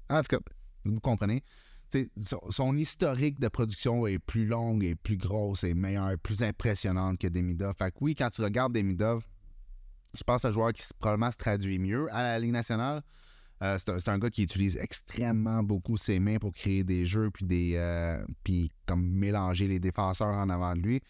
[0.08, 0.38] En tout cas,
[0.86, 1.44] vous comprenez
[2.50, 7.28] son, historique de production est plus longue et plus grosse et meilleure, plus impressionnante que
[7.28, 7.74] Demidov.
[7.78, 9.24] Fait que oui, quand tu regardes Demidov,
[10.14, 13.02] je pense que un joueur qui probablement se traduit mieux à la Ligue nationale.
[13.62, 17.46] Euh, c'est, un, gars qui utilise extrêmement beaucoup ses mains pour créer des jeux puis
[17.46, 21.02] des euh, puis comme mélanger les défenseurs en avant de lui.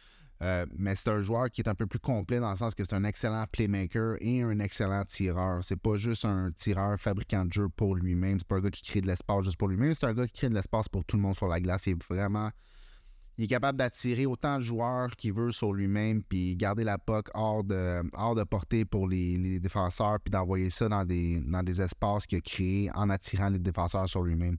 [0.42, 2.84] Euh, mais c'est un joueur qui est un peu plus complet dans le sens que
[2.84, 5.64] c'est un excellent playmaker et un excellent tireur.
[5.64, 8.40] C'est pas juste un tireur fabricant de jeu pour lui-même.
[8.40, 9.94] C'est pas un gars qui crée de l'espace juste pour lui-même.
[9.94, 11.88] C'est un gars qui crée de l'espace pour tout le monde sur la glace.
[11.88, 12.50] Il est vraiment.
[13.38, 17.28] Il est capable d'attirer autant de joueurs qu'il veut sur lui-même, puis garder la puck
[17.34, 21.82] hors de, hors de portée pour les, défenseurs, puis d'envoyer ça dans des, dans des
[21.82, 24.58] espaces qu'il a créés en attirant les défenseurs sur lui-même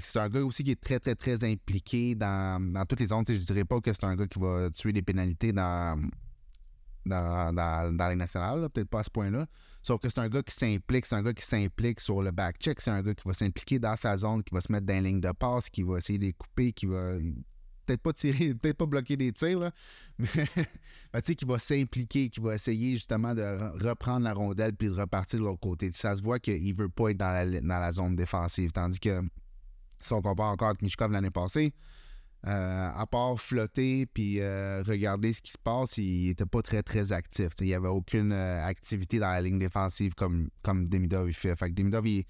[0.00, 3.24] c'est un gars aussi qui est très, très, très impliqué dans, toutes les zones.
[3.26, 6.00] Je dirais pas que c'est un gars qui va tuer des pénalités dans,
[7.06, 9.46] dans, dans, les nationales, peut-être pas à ce point-là.
[9.82, 12.80] Sauf que c'est un gars qui s'implique, c'est un gars qui s'implique sur le back-check,
[12.80, 15.00] c'est un gars qui va s'impliquer dans sa zone, qui va se mettre dans la
[15.00, 17.16] ligne de passe, qui va essayer de les couper, qui va
[17.86, 19.70] peut-être pas tirer, peut-être pas bloquer des tirs,
[20.18, 23.42] mais qui va s'impliquer, qui va essayer justement de
[23.82, 25.90] reprendre la rondelle puis de repartir de l'autre côté.
[25.94, 29.22] Ça se voit qu'il veut pas être dans la, dans la zone défensive, tandis que
[30.00, 31.72] si on compare encore avec Mishkov l'année passée,
[32.46, 36.84] euh, à part flotter puis euh, regarder ce qui se passe, il n'était pas très
[36.84, 37.48] très actif.
[37.60, 41.56] il n'y avait aucune euh, activité dans la ligne défensive comme, comme Demidov il fait.
[41.56, 42.24] Fait que Demidov, il,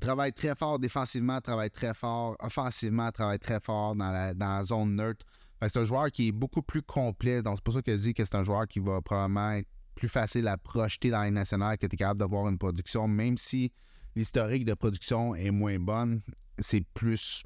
[0.00, 4.62] travaille très fort défensivement, travaille très fort offensivement, travaille très fort dans la, dans la
[4.62, 5.26] zone neutre.
[5.60, 7.42] c'est un joueur qui est beaucoup plus complet.
[7.42, 9.68] Donc c'est pour ça que je dis que c'est un joueur qui va probablement être
[9.96, 13.36] plus facile à projeter dans les nationales, que tu es capable d'avoir une production, même
[13.36, 13.72] si
[14.14, 16.22] l'historique de production est moins bonne
[16.58, 17.42] c'est plus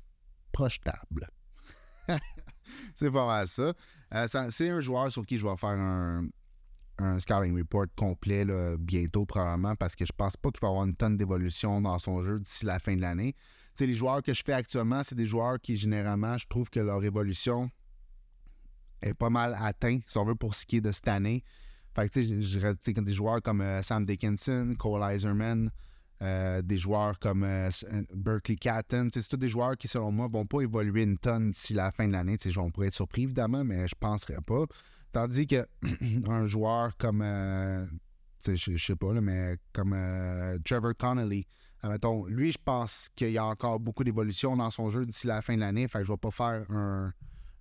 [0.53, 1.29] projetable.
[2.95, 3.73] c'est pas mal ça.
[4.15, 6.29] Euh, c'est un joueur sur qui je vais faire un,
[6.99, 8.45] un scouting report complet
[8.79, 12.23] bientôt, probablement, parce que je pense pas qu'il va avoir une tonne d'évolution dans son
[12.23, 13.35] jeu d'ici la fin de l'année.
[13.81, 17.03] les joueurs que je fais actuellement, c'est des joueurs qui, généralement, je trouve que leur
[17.05, 17.71] évolution
[19.03, 21.43] est pas mal atteinte, si on veut, pour ce qui est de cette année.
[21.95, 25.71] Fait que, tu sais, des joueurs comme euh, Sam Dickinson, Cole Iserman,
[26.23, 29.11] euh, des joueurs comme euh, euh, Berkeley Catton.
[29.13, 32.07] C'est tous des joueurs qui, selon moi, vont pas évoluer une tonne d'ici la fin
[32.07, 32.39] de l'année.
[32.57, 34.65] On pourrait être surpris, évidemment, mais je ne penserais pas.
[35.13, 35.67] Tandis que
[36.29, 39.95] un joueur comme, je ne sais pas, mais comme
[40.65, 41.47] Trevor Connolly,
[42.29, 45.55] lui, je pense qu'il y a encore beaucoup d'évolution dans son jeu d'ici la fin
[45.55, 45.87] de l'année.
[45.87, 47.13] Fait je ne vais pas faire un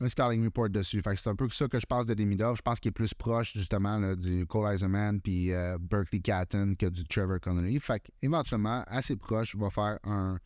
[0.02, 1.02] un scouting report dessus.
[1.16, 2.58] c'est un peu ça que je pense de Demidov.
[2.58, 6.88] Je pense qu'il est plus proche justement du Cole Eisenman puis euh, Berkeley Catton que
[6.88, 7.80] du Trevor Connolly.
[7.80, 10.38] Fait éventuellement, assez proche, vais faire un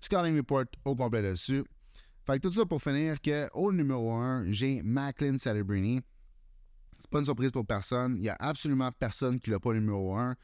[0.00, 1.64] scouting report au complet dessus.
[2.26, 6.00] Fait tout ça pour finir que au numéro 1, j'ai Macklin Celebrini.
[6.96, 8.16] C'est pas une surprise pour personne.
[8.16, 10.34] Il y a absolument personne qui l'a pas numéro 1.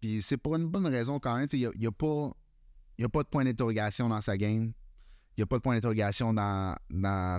[0.00, 1.46] Puis c'est pour une bonne raison quand même.
[1.52, 4.72] Il n'y a, a, a pas de point d'interrogation dans sa game.
[5.36, 6.76] Il n'y a pas de point d'interrogation dans,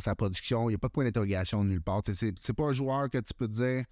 [0.01, 0.69] sa production.
[0.69, 2.01] Il n'y a pas de point d'interrogation nulle part.
[2.05, 3.85] C'est pas un joueur que tu peux dire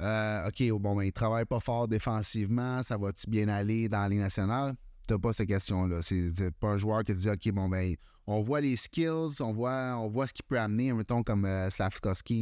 [0.00, 4.06] euh, OK, oh, bon, ben, il travaille pas fort défensivement, ça va-tu bien aller dans
[4.08, 4.74] les nationales?
[5.06, 6.00] Tu n'as pas cette question-là.
[6.02, 7.94] C'est pas un joueur qui te dit OK, bon, ben,
[8.26, 11.68] on voit les skills, on voit, on voit ce qu'il peut amener, mettons, comme euh,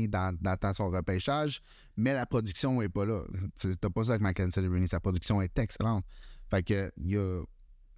[0.08, 1.60] dans, dans, son repêchage,
[1.96, 3.22] mais la production n'est pas là.
[3.58, 4.86] Tu n'as pas ça avec Michael Celebrini.
[4.86, 6.04] Sa production est excellente.
[6.50, 7.42] Fait que, il y a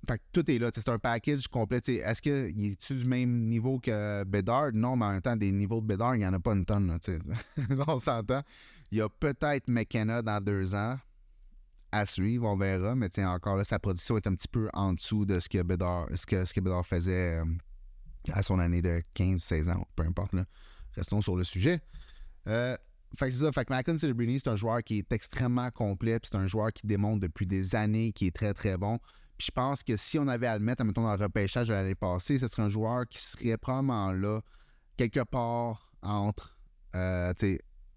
[0.09, 0.71] fait que tout est là.
[0.73, 1.81] C'est un package complet.
[1.87, 4.73] Est-ce qu'il est du même niveau que Bedard?
[4.73, 6.65] Non, mais en même temps, des niveaux de Bedard, il n'y en a pas une
[6.65, 6.99] tonne.
[7.87, 8.43] on s'entend.
[8.91, 10.97] Il y a peut-être McKenna dans deux ans
[11.93, 12.95] à suivre, on verra.
[12.95, 16.07] Mais encore là, sa production est un petit peu en dessous de ce que Bedard,
[16.15, 17.45] ce que, ce que Bedard faisait euh,
[18.33, 20.33] à son année de 15-16 ans, peu importe.
[20.97, 21.81] Restons sur le sujet.
[22.47, 22.77] Euh,
[23.17, 23.53] fait que c'est ça.
[23.53, 26.19] Fait que Macklin Celebrini, c'est un joueur qui est extrêmement complet.
[26.23, 28.99] C'est un joueur qui démontre depuis des années qu'il est très, très bon
[29.41, 31.95] je pense que si on avait à le mettre, mettons, dans le repêchage de l'année
[31.95, 34.41] passée, ce serait un joueur qui serait probablement là,
[34.97, 36.59] quelque part entre
[36.95, 37.33] euh,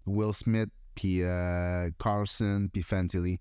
[0.06, 3.38] Will Smith, puis euh, Carlson, puis Fantilly.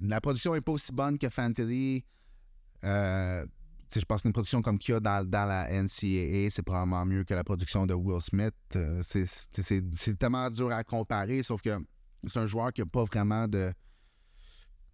[0.00, 2.04] la production n'est pas aussi bonne que Fantilly.
[2.84, 3.44] Euh,
[3.94, 7.24] je pense qu'une production comme qu'il y a dans, dans, la NCAA, c'est probablement mieux
[7.24, 8.54] que la production de Will Smith.
[9.02, 11.78] c'est tellement dur à comparer, sauf que
[12.24, 13.72] c'est un joueur qui n'a pas vraiment de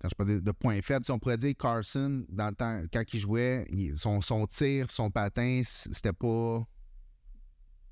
[0.00, 4.22] quand je parle de points faibles, si on pourrait dire Carson, quand il jouait, son,
[4.22, 6.66] son tir, son patin, c'était pas.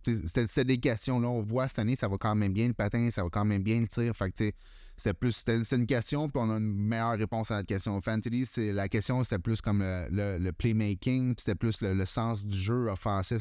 [0.04, 1.20] C'était des questions.
[1.20, 3.44] Là, on voit cette année, ça va quand même bien le patin, ça va quand
[3.44, 4.16] même bien le tir.
[4.16, 4.52] Fait que,
[4.98, 8.00] c'était plus c'était une question, puis on a une meilleure réponse à la question.
[8.00, 12.88] Fantasy, c'est la question, c'était plus comme le, playmaking, c'était plus le, sens du jeu
[12.88, 13.38] offensif.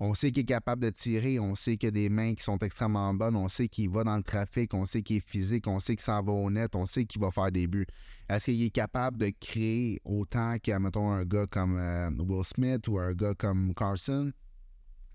[0.00, 2.58] On sait qu'il est capable de tirer, on sait qu'il a des mains qui sont
[2.58, 5.78] extrêmement bonnes, on sait qu'il va dans le trafic, on sait qu'il est physique, on
[5.78, 7.86] sait qu'il s'en va au net, on sait qu'il va faire des buts.
[8.28, 12.86] Est-ce qu'il est capable de créer autant qu'à, mettons, un gars comme euh, Will Smith
[12.86, 14.30] ou un gars comme Carson?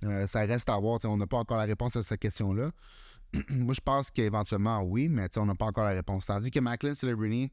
[0.04, 1.00] Euh, ça reste à voir.
[1.06, 2.72] On n'a pas encore la réponse à cette question-là.
[3.50, 6.26] Moi, je pense qu'éventuellement, oui, mais on n'a pas encore la réponse.
[6.26, 7.52] Tandis que Macklin Celebrini,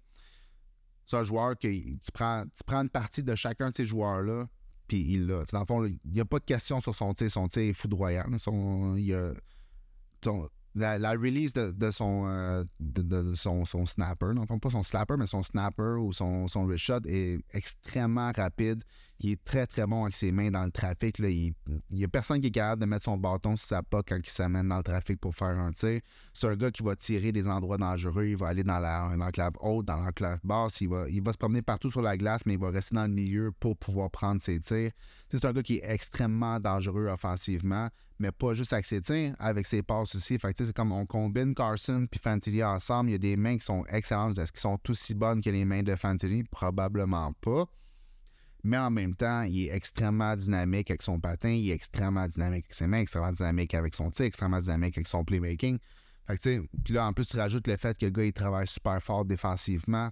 [1.06, 4.46] c'est un joueur que tu prends, tu prends une partie de chacun de ces joueurs-là,
[4.86, 5.44] puis il l'a.
[5.52, 7.30] Dans le fond, il n'y a pas de question sur son tir.
[7.30, 8.26] Son tir est foudroyant.
[8.38, 8.96] Son,
[10.74, 15.42] la, release de, son, euh, de, son, son, snapper, non pas son slapper, mais son
[15.42, 18.84] snapper ou son, son wrist shot est extrêmement rapide.
[19.22, 21.18] Il est très très bon avec ses mains dans le trafic.
[21.18, 21.52] Il
[21.90, 24.30] n'y a personne qui est capable de mettre son bâton sur sa pas quand il
[24.30, 26.00] s'amène dans le trafic pour faire un tir.
[26.32, 28.24] C'est un gars qui va tirer des endroits dangereux.
[28.24, 30.80] Il va aller dans l'enclave haute, dans l'enclave basse.
[30.80, 33.06] Il va, il va se promener partout sur la glace, mais il va rester dans
[33.06, 34.90] le milieu pour pouvoir prendre ses tirs.
[35.28, 39.66] C'est un gars qui est extrêmement dangereux offensivement, mais pas juste avec ses tirs, avec
[39.66, 40.38] ses passes aussi.
[40.38, 43.10] Fait c'est comme on combine Carson et Fantilli ensemble.
[43.10, 44.38] Il y a des mains qui sont excellentes.
[44.38, 46.44] Est-ce qu'elles sont aussi bonnes que les mains de Fantilli?
[46.44, 47.66] Probablement pas
[48.62, 52.66] mais en même temps, il est extrêmement dynamique avec son patin, il est extrêmement dynamique
[52.66, 55.78] avec ses mains, extrêmement dynamique avec son tir, extrêmement dynamique avec son playmaking.
[56.26, 58.66] Fait que, puis là, en plus, tu rajoutes le fait que le gars, il travaille
[58.66, 60.10] super fort défensivement.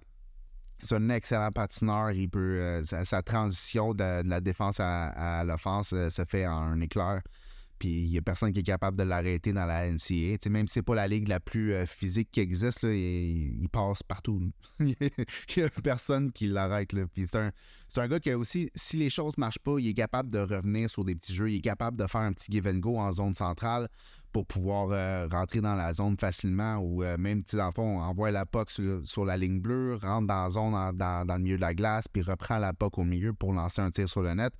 [0.79, 2.11] C'est un excellent patineur.
[2.11, 6.81] Il peut, euh, sa, transition de, la défense à, l'offense euh, se fait en un
[6.81, 7.21] éclair.
[7.79, 10.49] Puis il n'y a personne qui est capable de l'arrêter dans la NCA.
[10.49, 14.41] même si c'est pas la ligue la plus euh, physique qui existe, il, passe partout.
[14.79, 14.95] il
[15.57, 16.89] n'y a personne qui l'arrête.
[17.13, 17.51] Puis c'est un,
[17.97, 20.39] un, gars qui a aussi, si les choses ne marchent pas, il est capable de
[20.39, 21.49] revenir sur des petits jeux.
[21.49, 23.87] Il est capable de faire un petit give and go en zone centrale
[24.31, 28.01] pour pouvoir euh, rentrer dans la zone facilement ou euh, même, tu dans le fond,
[28.01, 28.71] envoie la POC
[29.05, 32.07] sur, la ligne bleue, rentre dans la zone dans, dans, le milieu de la glace,
[32.07, 34.53] puis reprend la POC au milieu pour lancer un tir sur le net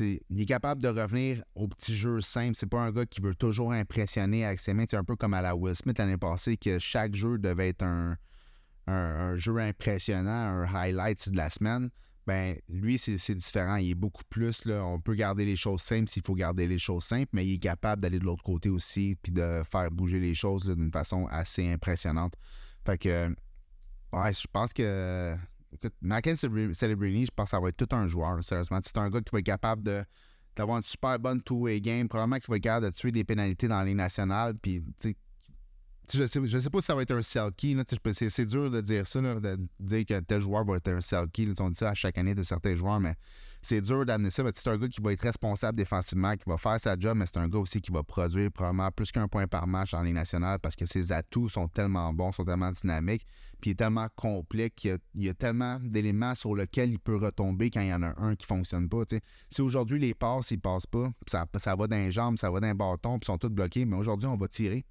[0.00, 2.54] il est capable de revenir au petit jeu simple.
[2.56, 4.84] C'est pas un gars qui veut toujours impressionner avec ses mains.
[4.88, 7.82] C'est un peu comme à la Will Smith l'année passée, que chaque jeu devait être
[7.82, 8.16] un,
[9.36, 11.90] jeu impressionnant, un highlight de la semaine.
[12.26, 13.76] Ben, lui, c'est différent.
[13.76, 14.66] Il est beaucoup plus.
[14.66, 17.58] On peut garder les choses simples s'il faut garder les choses simples, mais il est
[17.58, 21.70] capable d'aller de l'autre côté aussi puis de faire bouger les choses d'une façon assez
[21.72, 22.34] impressionnante.
[22.84, 23.34] Fait que,
[24.12, 25.36] ouais, je pense que
[25.72, 28.78] écoute, Mackin Celebrini, je pense que ça va être tout un joueur, sérieusement.
[28.82, 30.02] C'est un gars qui va être capable de
[30.56, 32.08] d'avoir une super bonne two-way game.
[32.08, 34.54] Probablement qu'il va être capable de tuer des pénalités dans les nationales.
[34.56, 34.84] Puis,
[36.12, 37.76] je sais, je sais pas si ça va être un selkie.
[38.12, 41.52] C'est dur de dire ça, de dire que tel joueur va être un selkie.
[41.60, 43.14] On dit ça à chaque année de certains joueurs, mais
[43.62, 44.42] c'est dur d'amener ça.
[44.54, 47.38] C'est un gars qui va être responsable défensivement, qui va faire sa job, mais c'est
[47.38, 50.58] un gars aussi qui va produire probablement plus qu'un point par match en ligne nationale
[50.58, 53.26] parce que ses atouts sont tellement bons, sont tellement dynamiques,
[53.60, 57.70] puis il est tellement complet qu'il y, a tellement d'éléments sur lesquels il peut retomber
[57.70, 59.02] quand il y en a un qui ne fonctionne pas.
[59.50, 62.74] Si aujourd'hui les passes, ils passent pas, ça, ça va d'un jambe, ça va d'un
[62.74, 64.84] bâton, puis sont tous bloqués, mais aujourd'hui on va tirer.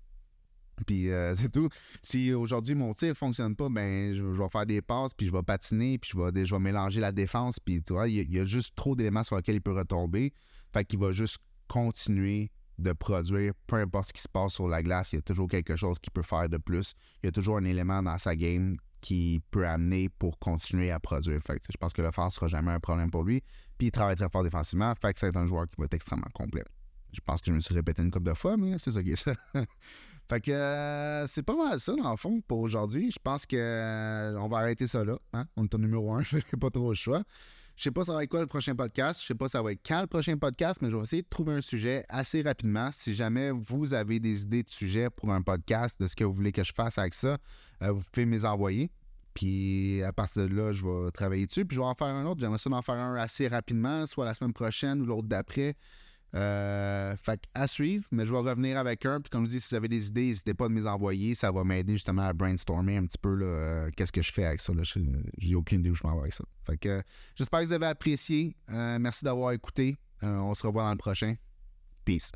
[0.86, 1.69] Puis euh, c'est tout.
[2.03, 5.32] Si aujourd'hui mon tir ne fonctionne pas, ben je, vais faire des passes, puis je
[5.32, 7.59] vais patiner, puis je vais, je vais mélanger la défense.
[7.59, 10.34] Puis tu vois, il y, a juste trop d'éléments sur lesquels il peut retomber.
[10.73, 14.84] Fait qu'il va juste continuer de produire, peu importe ce qui se passe sur la
[14.84, 16.93] glace, il y a toujours quelque chose qu'il peut faire de plus.
[17.23, 20.99] Il y a toujours un élément dans sa game qui peut amener pour continuer à
[20.99, 21.41] produire.
[21.41, 23.41] Fait que, je pense que le ne sera jamais un problème pour lui.
[23.78, 24.93] Puis il travaille très fort défensivement.
[24.99, 26.63] Fait que c'est un joueur qui va être extrêmement complet.
[27.13, 29.11] Je pense que je me suis répété une couple de fois, mais c'est ça qui
[29.11, 29.34] est ça.
[30.30, 33.11] Fait que euh, c'est pas mal ça, dans le fond, pour aujourd'hui.
[33.11, 35.17] Je pense que euh, on va arrêter ça là.
[35.34, 35.45] Hein?
[35.55, 37.23] On est au numéro un, je pas trop le choix.
[37.78, 39.21] Je sais pas ça va être quoi le prochain podcast.
[39.21, 41.28] Je sais pas ça va être quand le prochain podcast, mais je vais essayer de
[41.30, 42.89] trouver un sujet assez rapidement.
[42.91, 46.34] Si jamais vous avez des idées de sujets pour un podcast, de ce que vous
[46.34, 47.38] voulez que je fasse avec ça,
[47.84, 48.89] euh, vous pouvez me les envoyer.
[49.36, 51.65] Puis à partir de là, je vais travailler dessus.
[51.65, 52.41] Puis je vais en faire un autre.
[52.41, 55.75] J'aimerais ça en faire un assez rapidement, soit la semaine prochaine ou l'autre d'après.
[56.36, 59.21] Euh, fait à suivre, mais je vais revenir avec un.
[59.21, 61.36] Puis comme je dis, si vous avez des idées, n'hésitez pas à me les envoyer.
[61.36, 64.61] Ça va m'aider justement à brainstormer un petit peu euh, qu'est-ce que je fais avec
[64.61, 64.73] ça.
[65.38, 66.43] J'ai aucune idée où je m'en vais avec ça.
[66.65, 67.01] Fait que
[67.36, 68.55] j'espère que vous avez apprécié.
[68.69, 69.95] Euh, merci d'avoir écouté.
[70.21, 71.36] on se revoit dans le prochain.
[72.03, 72.32] Peace.